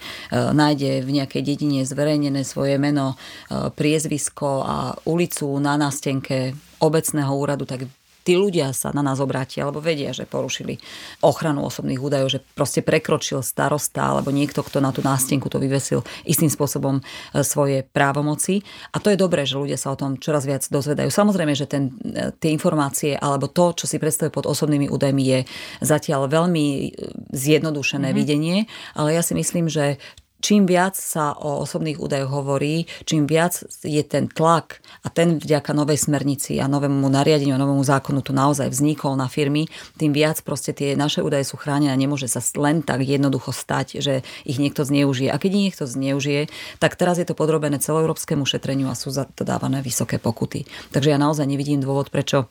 nájde 0.55 1.03
v 1.03 1.09
nejakej 1.19 1.43
dedine 1.43 1.83
zverejnené 1.83 2.47
svoje 2.47 2.79
meno, 2.79 3.19
e, 3.51 3.75
priezvisko 3.75 4.63
a 4.63 4.95
ulicu 5.03 5.51
na 5.59 5.75
nástenke 5.75 6.55
obecného 6.79 7.35
úradu, 7.35 7.67
tak 7.67 7.91
tí 8.29 8.37
ľudia 8.37 8.69
sa 8.77 8.93
na 8.93 9.01
nás 9.01 9.17
obrátia, 9.17 9.65
alebo 9.65 9.81
vedia, 9.81 10.13
že 10.13 10.29
porušili 10.29 10.77
ochranu 11.25 11.65
osobných 11.65 11.97
údajov, 11.97 12.29
že 12.29 12.45
proste 12.53 12.85
prekročil 12.85 13.41
starosta 13.41 14.13
alebo 14.13 14.29
niekto, 14.29 14.61
kto 14.61 14.77
na 14.77 14.93
tú 14.93 15.01
nástenku 15.01 15.49
to 15.49 15.57
vyvesil 15.57 16.05
istým 16.29 16.53
spôsobom 16.53 17.01
e, 17.01 17.41
svoje 17.41 17.81
právomoci. 17.89 18.61
A 18.93 19.01
to 19.01 19.09
je 19.09 19.17
dobré, 19.17 19.49
že 19.49 19.57
ľudia 19.57 19.81
sa 19.81 19.89
o 19.89 19.97
tom 19.97 20.21
čoraz 20.21 20.45
viac 20.45 20.61
dozvedajú. 20.69 21.09
Samozrejme, 21.09 21.57
že 21.57 21.65
ten, 21.65 21.89
e, 22.05 22.29
tie 22.37 22.53
informácie 22.53 23.17
alebo 23.17 23.49
to, 23.49 23.73
čo 23.73 23.89
si 23.89 23.97
predstavuje 23.97 24.29
pod 24.29 24.45
osobnými 24.45 24.93
údajmi, 24.93 25.23
je 25.25 25.39
zatiaľ 25.81 26.29
veľmi 26.29 26.65
e, 26.69 26.87
zjednodušené 27.33 28.13
mm-hmm. 28.13 28.19
videnie, 28.21 28.69
ale 28.93 29.17
ja 29.17 29.25
si 29.25 29.33
myslím, 29.33 29.65
že 29.73 29.97
čím 30.39 30.65
viac 30.65 30.95
sa 30.95 31.35
o 31.35 31.63
osobných 31.63 31.99
údajoch 31.99 32.31
hovorí, 32.31 32.87
čím 33.03 33.27
viac 33.27 33.63
je 33.83 34.03
ten 34.03 34.31
tlak 34.31 34.79
a 35.03 35.11
ten 35.11 35.37
vďaka 35.39 35.75
novej 35.75 35.99
smernici 35.99 36.57
a 36.57 36.71
novému 36.71 37.07
nariadeniu 37.11 37.59
novému 37.59 37.83
zákonu 37.83 38.23
tu 38.23 38.31
naozaj 38.31 38.71
vznikol 38.71 39.19
na 39.19 39.27
firmy, 39.27 39.67
tým 39.99 40.15
viac 40.15 40.39
proste 40.41 40.71
tie 40.71 40.95
naše 40.95 41.19
údaje 41.19 41.47
sú 41.47 41.59
chránené 41.59 41.91
a 41.91 41.99
nemôže 41.99 42.31
sa 42.31 42.39
len 42.57 42.81
tak 42.81 43.03
jednoducho 43.03 43.51
stať, 43.51 43.99
že 43.99 44.23
ich 44.47 44.57
niekto 44.57 44.87
zneužije. 44.87 45.29
A 45.31 45.37
keď 45.37 45.51
ich 45.55 45.65
niekto 45.71 45.85
zneužije, 45.85 46.47
tak 46.79 46.95
teraz 46.95 47.19
je 47.19 47.27
to 47.27 47.35
podrobené 47.35 47.77
celoeurópskemu 47.77 48.43
šetreniu 48.47 48.87
a 48.87 48.97
sú 48.97 49.11
za 49.11 49.27
to 49.27 49.43
dávané 49.43 49.83
vysoké 49.83 50.17
pokuty. 50.17 50.65
Takže 50.95 51.11
ja 51.13 51.19
naozaj 51.19 51.45
nevidím 51.45 51.83
dôvod, 51.83 52.09
prečo 52.09 52.47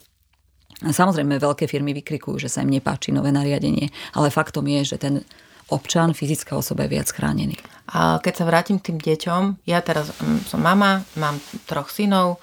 Samozrejme, 0.79 1.43
veľké 1.43 1.67
firmy 1.67 1.91
vykrikujú, 1.91 2.47
že 2.47 2.47
sa 2.47 2.63
im 2.63 2.71
nepáči 2.71 3.11
nové 3.11 3.35
nariadenie, 3.35 3.91
ale 4.15 4.31
faktom 4.31 4.63
je, 4.63 4.95
že 4.95 4.97
ten 5.03 5.27
občan, 5.75 6.15
fyzická 6.15 6.55
osoba 6.55 6.87
je 6.87 6.95
viac 6.95 7.09
chránený. 7.11 7.59
A 7.89 8.21
keď 8.21 8.35
sa 8.37 8.45
vrátim 8.45 8.77
k 8.77 8.93
tým 8.93 8.99
deťom, 9.01 9.65
ja 9.65 9.81
teraz 9.81 10.13
mm, 10.21 10.45
som 10.45 10.61
mama, 10.61 11.05
mám 11.17 11.41
troch 11.65 11.89
synov, 11.89 12.41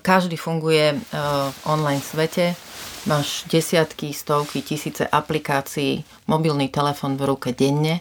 každý 0.00 0.40
funguje 0.40 0.96
v 1.12 1.58
online 1.68 2.00
svete, 2.00 2.56
máš 3.04 3.44
desiatky, 3.50 4.14
stovky, 4.14 4.62
tisíce 4.64 5.04
aplikácií, 5.04 6.06
mobilný 6.30 6.72
telefon 6.72 7.18
v 7.18 7.28
ruke 7.28 7.50
denne, 7.52 8.00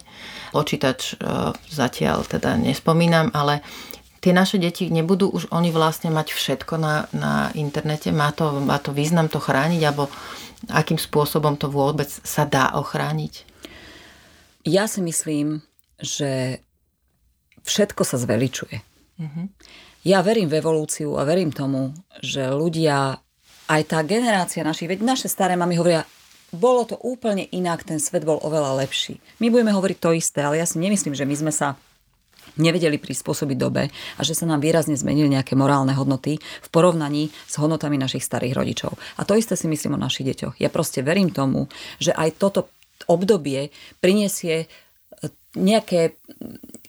počítač 0.54 1.18
e, 1.18 1.52
zatiaľ 1.68 2.24
teda 2.30 2.56
nespomínam, 2.56 3.34
ale 3.34 3.66
tie 4.22 4.32
naše 4.32 4.62
deti 4.62 4.94
nebudú 4.94 5.34
už 5.34 5.50
oni 5.50 5.74
vlastne 5.74 6.14
mať 6.14 6.32
všetko 6.32 6.74
na, 6.78 7.10
na 7.12 7.50
internete, 7.58 8.14
má 8.14 8.30
to, 8.32 8.62
má 8.62 8.78
to 8.78 8.94
význam 8.94 9.26
to 9.26 9.42
chrániť, 9.42 9.82
alebo 9.82 10.08
akým 10.70 11.02
spôsobom 11.02 11.58
to 11.58 11.68
vôbec 11.68 12.08
sa 12.08 12.46
dá 12.46 12.78
ochrániť? 12.78 13.50
Ja 14.62 14.86
si 14.86 15.02
myslím, 15.02 15.66
že 15.98 16.62
všetko 17.66 18.02
sa 18.06 18.18
zveličuje. 18.18 18.78
Mm-hmm. 19.22 19.46
Ja 20.02 20.26
verím 20.26 20.50
v 20.50 20.58
evolúciu 20.58 21.14
a 21.18 21.28
verím 21.28 21.54
tomu, 21.54 21.94
že 22.26 22.50
ľudia, 22.50 23.22
aj 23.70 23.82
tá 23.86 24.02
generácia 24.02 24.66
našich, 24.66 24.90
veď 24.90 25.06
naše 25.06 25.30
staré 25.30 25.54
mamy 25.54 25.78
hovoria, 25.78 26.02
bolo 26.52 26.84
to 26.84 27.00
úplne 27.00 27.48
inak, 27.54 27.88
ten 27.88 28.02
svet 28.02 28.28
bol 28.28 28.42
oveľa 28.42 28.82
lepší. 28.84 29.22
My 29.40 29.48
budeme 29.48 29.72
hovoriť 29.72 29.98
to 30.02 30.12
isté, 30.18 30.44
ale 30.44 30.60
ja 30.60 30.68
si 30.68 30.82
nemyslím, 30.82 31.16
že 31.16 31.24
my 31.24 31.36
sme 31.38 31.54
sa 31.54 31.80
nevedeli 32.60 33.00
prispôsobiť 33.00 33.58
dobe 33.58 33.88
a 33.92 34.22
že 34.26 34.36
sa 34.36 34.44
nám 34.44 34.60
výrazne 34.60 34.98
zmenili 34.98 35.32
nejaké 35.32 35.56
morálne 35.56 35.96
hodnoty 35.96 36.36
v 36.42 36.68
porovnaní 36.74 37.32
s 37.48 37.56
hodnotami 37.56 37.96
našich 37.96 38.26
starých 38.26 38.58
rodičov. 38.58 38.92
A 39.16 39.24
to 39.24 39.40
isté 39.40 39.56
si 39.56 39.72
myslím 39.72 39.96
o 39.96 40.04
našich 40.04 40.28
deťoch. 40.28 40.60
Ja 40.60 40.68
proste 40.68 41.06
verím 41.06 41.32
tomu, 41.32 41.72
že 42.02 42.12
aj 42.12 42.36
toto 42.36 42.68
obdobie 43.08 43.72
prinesie 44.04 44.66
e, 44.66 44.68
nejaké 45.56 46.20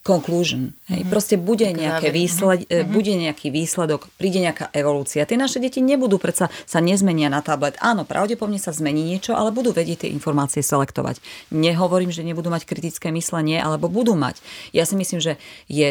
conclusion. 0.02 0.74
Hej. 0.90 1.06
Mm-hmm. 1.06 1.12
Proste 1.14 1.34
bude, 1.38 1.66
nejaké 1.70 2.10
výsled, 2.10 2.66
mm-hmm. 2.66 2.90
bude 2.90 3.14
nejaký 3.14 3.48
výsledok, 3.54 4.10
príde 4.18 4.42
nejaká 4.42 4.68
evolúcia. 4.74 5.22
Tie 5.22 5.38
naše 5.38 5.62
deti 5.62 5.78
nebudú 5.78 6.18
predsa 6.18 6.50
sa 6.66 6.78
nezmenia 6.82 7.30
na 7.30 7.38
tablet. 7.38 7.78
Áno, 7.78 8.02
pravdepodobne 8.02 8.58
sa 8.58 8.74
zmení 8.74 9.06
niečo, 9.06 9.38
ale 9.38 9.54
budú 9.54 9.70
vedieť 9.70 10.06
tie 10.06 10.10
informácie 10.10 10.60
selektovať. 10.60 11.22
Nehovorím, 11.54 12.10
že 12.10 12.26
nebudú 12.26 12.50
mať 12.50 12.66
kritické 12.66 13.14
myslenie, 13.14 13.62
alebo 13.62 13.86
budú 13.86 14.18
mať. 14.18 14.42
Ja 14.74 14.82
si 14.82 14.98
myslím, 14.98 15.22
že 15.22 15.38
je 15.70 15.86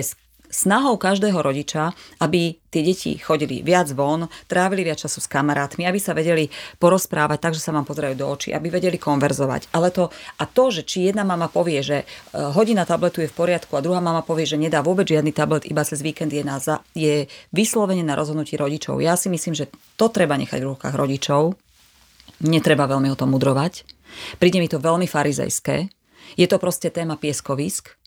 snahou 0.52 1.00
každého 1.00 1.40
rodiča, 1.40 1.96
aby 2.20 2.60
tie 2.68 2.84
deti 2.84 3.16
chodili 3.16 3.64
viac 3.64 3.88
von, 3.96 4.28
trávili 4.46 4.84
viac 4.84 5.00
času 5.00 5.24
s 5.24 5.32
kamarátmi, 5.32 5.88
aby 5.88 6.00
sa 6.00 6.12
vedeli 6.12 6.52
porozprávať 6.78 7.40
tak, 7.40 7.54
že 7.56 7.64
sa 7.64 7.72
vám 7.72 7.88
pozerajú 7.88 8.16
do 8.20 8.28
očí, 8.28 8.52
aby 8.52 8.68
vedeli 8.68 9.00
konverzovať. 9.00 9.72
Ale 9.72 9.90
to, 9.92 10.12
a 10.12 10.44
to, 10.44 10.64
že 10.72 10.84
či 10.84 11.12
jedna 11.12 11.24
mama 11.24 11.48
povie, 11.48 11.80
že 11.80 12.04
e, 12.04 12.06
hodina 12.36 12.84
tabletu 12.84 13.24
je 13.24 13.32
v 13.32 13.36
poriadku 13.36 13.76
a 13.80 13.84
druhá 13.84 14.04
mama 14.04 14.22
povie, 14.24 14.44
že 14.44 14.60
nedá 14.60 14.84
vôbec 14.84 15.08
žiadny 15.08 15.32
tablet, 15.32 15.68
iba 15.68 15.88
cez 15.88 16.04
víkend 16.04 16.32
je, 16.36 16.44
na, 16.44 16.60
je 16.96 17.32
vyslovene 17.56 18.04
na 18.04 18.20
rozhodnutí 18.20 18.60
rodičov. 18.60 19.00
Ja 19.00 19.16
si 19.16 19.32
myslím, 19.32 19.56
že 19.56 19.72
to 19.96 20.12
treba 20.12 20.36
nechať 20.36 20.60
v 20.60 20.70
rukách 20.76 20.96
rodičov. 20.96 21.56
Netreba 22.44 22.88
veľmi 22.92 23.08
o 23.12 23.20
tom 23.20 23.32
mudrovať. 23.32 23.88
Príde 24.40 24.60
mi 24.60 24.68
to 24.68 24.80
veľmi 24.80 25.08
farizejské. 25.08 25.88
Je 26.36 26.48
to 26.48 26.58
proste 26.60 26.92
téma 26.92 27.20
pieskovisk 27.20 28.01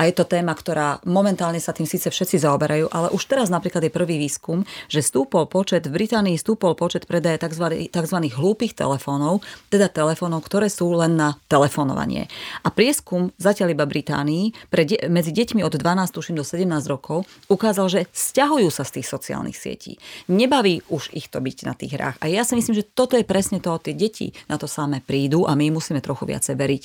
a 0.00 0.08
je 0.08 0.16
to 0.16 0.24
téma, 0.24 0.56
ktorá 0.56 1.04
momentálne 1.04 1.60
sa 1.60 1.76
tým 1.76 1.84
síce 1.84 2.08
všetci 2.08 2.40
zaoberajú, 2.40 2.88
ale 2.88 3.12
už 3.12 3.20
teraz 3.28 3.52
napríklad 3.52 3.84
je 3.84 3.92
prvý 3.92 4.16
výskum, 4.16 4.64
že 4.88 5.04
stúpol 5.04 5.44
počet, 5.44 5.84
v 5.84 6.00
Británii 6.00 6.40
stúpol 6.40 6.72
počet 6.72 7.04
predaje 7.04 7.36
tzv. 7.36 7.92
tzv. 7.92 8.16
hlúpych 8.32 8.72
telefónov, 8.72 9.44
teda 9.68 9.92
telefónov, 9.92 10.40
ktoré 10.48 10.72
sú 10.72 10.88
len 10.96 11.20
na 11.20 11.36
telefonovanie. 11.52 12.32
A 12.64 12.72
prieskum 12.72 13.28
zatiaľ 13.36 13.76
iba 13.76 13.84
Británii 13.84 14.72
pre 14.72 14.88
de- 14.88 15.04
medzi 15.12 15.36
deťmi 15.36 15.60
od 15.60 15.76
12 15.76 16.16
tuším 16.16 16.40
do 16.40 16.48
17 16.48 16.64
rokov 16.88 17.28
ukázal, 17.52 17.92
že 17.92 18.00
stiahujú 18.08 18.72
sa 18.72 18.88
z 18.88 19.04
tých 19.04 19.06
sociálnych 19.12 19.60
sietí. 19.60 20.00
Nebaví 20.32 20.80
už 20.88 21.12
ich 21.12 21.28
to 21.28 21.44
byť 21.44 21.68
na 21.68 21.76
tých 21.76 22.00
hrách. 22.00 22.16
A 22.24 22.32
ja 22.32 22.48
si 22.48 22.56
myslím, 22.56 22.72
že 22.72 22.88
toto 22.88 23.20
je 23.20 23.28
presne 23.28 23.60
to, 23.60 23.76
tie 23.76 23.92
deti 23.92 24.32
na 24.48 24.56
to 24.56 24.64
samé 24.64 25.04
prídu 25.04 25.44
a 25.44 25.52
my 25.52 25.68
musíme 25.68 26.00
trochu 26.00 26.24
viacej 26.24 26.56
veriť. 26.56 26.82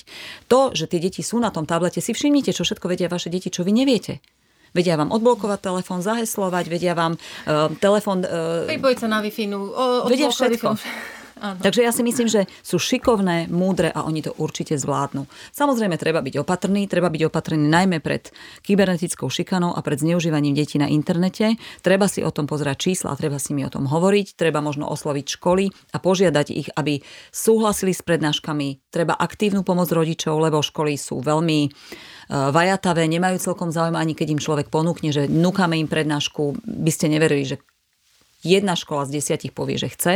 To, 0.52 0.76
že 0.76 0.92
tie 0.92 1.00
deti 1.00 1.24
sú 1.24 1.40
na 1.40 1.48
tom 1.48 1.64
tablete, 1.64 2.04
si 2.04 2.12
všimnite, 2.12 2.52
čo 2.52 2.68
všetko 2.68 2.92
vedia 2.92 3.05
vaše 3.12 3.30
deti, 3.32 3.50
čo 3.54 3.66
vy 3.66 3.72
neviete. 3.72 4.22
Vedia 4.76 5.00
vám 5.00 5.16
odblokovať 5.16 5.60
telefón, 5.64 6.04
zaheslovať, 6.04 6.68
vedia 6.68 6.92
vám 6.92 7.16
uh, 7.16 7.72
telefón... 7.80 8.28
Uh, 8.28 8.68
Pripojiť 8.68 8.98
sa 9.00 9.08
na 9.08 9.24
Wi-Fi, 9.24 9.46
no, 9.48 9.72
vedia 10.12 10.28
všetko. 10.28 10.76
Áno. 11.36 11.60
Takže 11.60 11.84
ja 11.84 11.92
si 11.92 12.00
myslím, 12.00 12.32
že 12.32 12.48
sú 12.64 12.80
šikovné, 12.80 13.52
múdre 13.52 13.92
a 13.92 14.08
oni 14.08 14.24
to 14.24 14.32
určite 14.40 14.80
zvládnu. 14.80 15.28
Samozrejme, 15.52 16.00
treba 16.00 16.24
byť 16.24 16.40
opatrný, 16.40 16.88
treba 16.88 17.12
byť 17.12 17.28
opatrný 17.28 17.68
najmä 17.68 18.00
pred 18.00 18.32
kybernetickou 18.64 19.28
šikanou 19.28 19.76
a 19.76 19.84
pred 19.84 20.00
zneužívaním 20.00 20.56
detí 20.56 20.80
na 20.80 20.88
internete. 20.88 21.60
Treba 21.84 22.08
si 22.08 22.24
o 22.24 22.32
tom 22.32 22.48
pozerať 22.48 22.88
čísla 22.88 23.20
treba 23.20 23.36
s 23.36 23.52
nimi 23.52 23.68
o 23.68 23.74
tom 23.74 23.84
hovoriť. 23.84 24.40
Treba 24.40 24.64
možno 24.64 24.88
osloviť 24.88 25.26
školy 25.36 25.76
a 25.92 25.98
požiadať 26.00 26.48
ich, 26.56 26.72
aby 26.72 27.04
súhlasili 27.36 27.92
s 27.92 28.00
prednáškami. 28.00 28.88
Treba 28.88 29.20
aktívnu 29.20 29.68
pomoc 29.68 29.92
rodičov, 29.92 30.40
lebo 30.40 30.64
školy 30.64 30.96
sú 30.96 31.20
veľmi 31.20 31.60
e, 31.68 31.70
vajatavé, 32.30 33.06
nemajú 33.06 33.38
celkom 33.38 33.70
záujem 33.70 33.98
ani 33.98 34.18
keď 34.18 34.38
im 34.38 34.42
človek 34.42 34.74
ponúkne, 34.74 35.14
že 35.14 35.30
nukáme 35.30 35.78
im 35.78 35.90
prednášku, 35.90 36.58
by 36.66 36.92
ste 36.92 37.10
neverili, 37.10 37.46
že 37.46 37.58
jedna 38.42 38.74
škola 38.74 39.06
z 39.06 39.22
desiatich 39.22 39.54
povie, 39.54 39.78
že 39.78 39.94
chce 39.94 40.14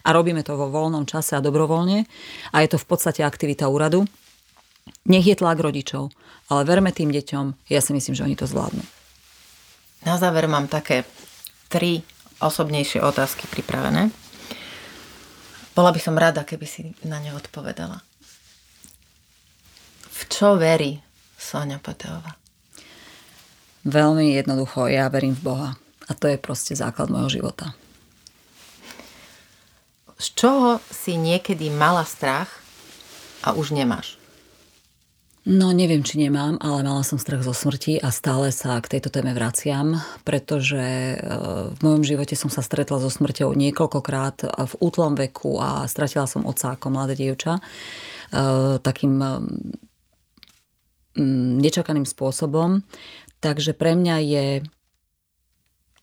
a 0.00 0.08
robíme 0.12 0.40
to 0.44 0.56
vo 0.56 0.68
voľnom 0.72 1.04
čase 1.04 1.36
a 1.36 1.44
dobrovoľne 1.44 2.04
a 2.52 2.56
je 2.64 2.68
to 2.72 2.78
v 2.80 2.88
podstate 2.88 3.20
aktivita 3.24 3.68
úradu. 3.68 4.04
Nech 5.08 5.24
je 5.24 5.36
tlak 5.36 5.60
rodičov, 5.60 6.12
ale 6.48 6.64
verme 6.64 6.90
tým 6.90 7.12
deťom, 7.12 7.68
ja 7.68 7.80
si 7.84 7.92
myslím, 7.92 8.16
že 8.16 8.24
oni 8.24 8.36
to 8.36 8.48
zvládnu. 8.48 8.82
Na 10.08 10.16
záver 10.16 10.48
mám 10.48 10.68
také 10.68 11.04
tri 11.68 12.00
osobnejšie 12.40 13.04
otázky 13.04 13.44
pripravené. 13.52 14.08
Bola 15.76 15.92
by 15.92 16.00
som 16.00 16.16
rada, 16.16 16.42
keby 16.42 16.66
si 16.66 16.96
na 17.04 17.20
ne 17.20 17.36
odpovedala. 17.36 18.00
V 20.10 20.20
čo 20.28 20.56
verí 20.56 21.00
Sonia 21.40 21.80
Pateová? 21.80 22.36
Veľmi 23.88 24.36
jednoducho, 24.36 24.92
ja 24.92 25.08
verím 25.08 25.32
v 25.32 25.44
Boha. 25.48 25.70
A 26.04 26.12
to 26.12 26.28
je 26.28 26.36
proste 26.36 26.76
základ 26.76 27.08
môjho 27.08 27.40
života. 27.40 27.72
Z 30.20 30.36
čoho 30.36 30.84
si 30.92 31.16
niekedy 31.16 31.72
mala 31.72 32.04
strach 32.04 32.60
a 33.40 33.56
už 33.56 33.72
nemáš? 33.72 34.20
No 35.48 35.72
neviem, 35.72 36.04
či 36.04 36.20
nemám, 36.20 36.60
ale 36.60 36.84
mala 36.84 37.00
som 37.00 37.16
strach 37.16 37.40
zo 37.40 37.56
smrti 37.56 37.96
a 37.96 38.12
stále 38.12 38.52
sa 38.52 38.76
k 38.76 38.92
tejto 38.92 39.08
téme 39.08 39.32
vraciam, 39.32 39.96
pretože 40.20 40.76
e, 40.76 41.16
v 41.72 41.78
mojom 41.80 42.04
živote 42.04 42.36
som 42.36 42.52
sa 42.52 42.60
stretla 42.60 43.00
so 43.00 43.08
smrťou 43.08 43.48
niekoľkokrát 43.56 44.44
v 44.44 44.74
útlom 44.84 45.16
veku 45.16 45.56
a 45.56 45.88
stratila 45.88 46.28
som 46.28 46.44
otca 46.44 46.76
ako 46.76 46.92
mladé 46.92 47.16
dievča 47.16 47.56
e, 47.56 47.62
takým 48.84 49.16
nečakaným 51.60 52.06
spôsobom. 52.06 52.86
Takže 53.40 53.72
pre 53.72 53.96
mňa 53.96 54.16
je 54.20 54.46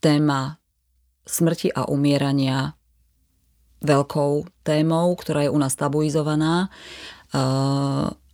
téma 0.01 0.57
smrti 1.27 1.69
a 1.71 1.85
umierania 1.85 2.73
veľkou 3.83 4.63
témou, 4.65 5.13
ktorá 5.13 5.45
je 5.45 5.53
u 5.53 5.59
nás 5.59 5.77
tabuizovaná 5.77 6.73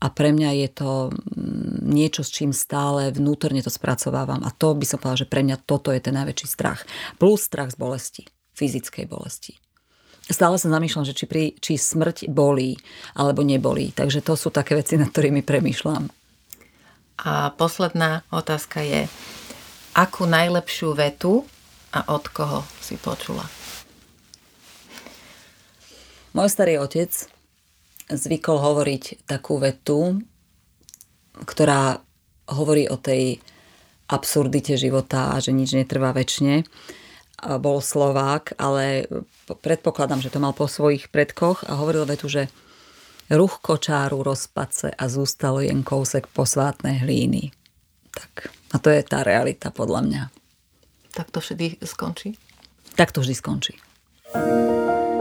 a 0.03 0.07
pre 0.11 0.29
mňa 0.35 0.49
je 0.63 0.69
to 0.69 0.91
mm, 1.09 1.87
niečo, 1.87 2.21
s 2.21 2.29
čím 2.29 2.51
stále 2.51 3.09
vnútorne 3.09 3.63
to 3.63 3.71
spracovávam. 3.71 4.43
A 4.43 4.51
to 4.51 4.75
by 4.75 4.83
som 4.83 4.99
povedala, 4.99 5.23
že 5.23 5.31
pre 5.31 5.41
mňa 5.41 5.63
toto 5.63 5.95
je 5.95 6.03
ten 6.03 6.13
najväčší 6.13 6.47
strach. 6.47 6.83
Plus 7.17 7.41
strach 7.41 7.71
z 7.71 7.79
bolesti, 7.79 8.23
fyzickej 8.53 9.07
bolesti. 9.07 9.55
stále 10.27 10.59
sa 10.59 10.67
zamýšľam, 10.67 11.07
že 11.07 11.15
či, 11.15 11.25
pri, 11.25 11.55
či 11.57 11.79
smrť 11.79 12.27
bolí 12.29 12.75
alebo 13.15 13.41
nebolí. 13.41 13.95
Takže 13.95 14.21
to 14.21 14.35
sú 14.35 14.51
také 14.51 14.75
veci, 14.75 14.99
nad 14.99 15.09
ktorými 15.09 15.41
premýšľam. 15.41 16.22
A 17.21 17.53
posledná 17.53 18.25
otázka 18.33 18.81
je, 18.81 19.05
akú 19.93 20.25
najlepšiu 20.25 20.97
vetu 20.97 21.45
a 21.93 22.09
od 22.09 22.25
koho 22.33 22.65
si 22.81 22.97
počula? 22.97 23.45
Môj 26.33 26.49
starý 26.49 26.81
otec 26.81 27.13
zvykol 28.09 28.57
hovoriť 28.57 29.29
takú 29.29 29.61
vetu, 29.61 30.17
ktorá 31.45 32.01
hovorí 32.49 32.89
o 32.89 32.97
tej 32.97 33.37
absurdite 34.09 34.75
života 34.75 35.33
a 35.33 35.39
že 35.39 35.53
nič 35.53 35.77
netrvá 35.77 36.11
väčšine. 36.11 36.65
Bol 37.61 37.79
Slovák, 37.79 38.57
ale 38.57 39.05
predpokladám, 39.61 40.25
že 40.25 40.33
to 40.33 40.41
mal 40.41 40.57
po 40.57 40.65
svojich 40.65 41.13
predkoch 41.13 41.69
a 41.69 41.77
hovoril 41.77 42.09
vetu, 42.09 42.27
že 42.27 42.49
ruch 43.33 43.59
kočáru 43.61 44.23
rozpace 44.23 44.91
a 44.93 45.05
zústalo 45.09 45.59
jen 45.59 45.83
kousek 45.83 46.27
posvátnej 46.31 47.01
hlíny. 47.01 47.51
Tak, 48.13 48.53
a 48.73 48.77
to 48.77 48.93
je 48.93 49.01
tá 49.01 49.25
realita 49.25 49.73
podľa 49.73 50.01
mňa. 50.05 50.23
Tak 51.13 51.33
to 51.33 51.41
vždy 51.41 51.81
skončí? 51.81 52.37
Tak 52.93 53.11
to 53.11 53.21
vždy 53.21 53.33
skončí. 53.33 53.73
thank 54.33 55.07
you 55.07 55.12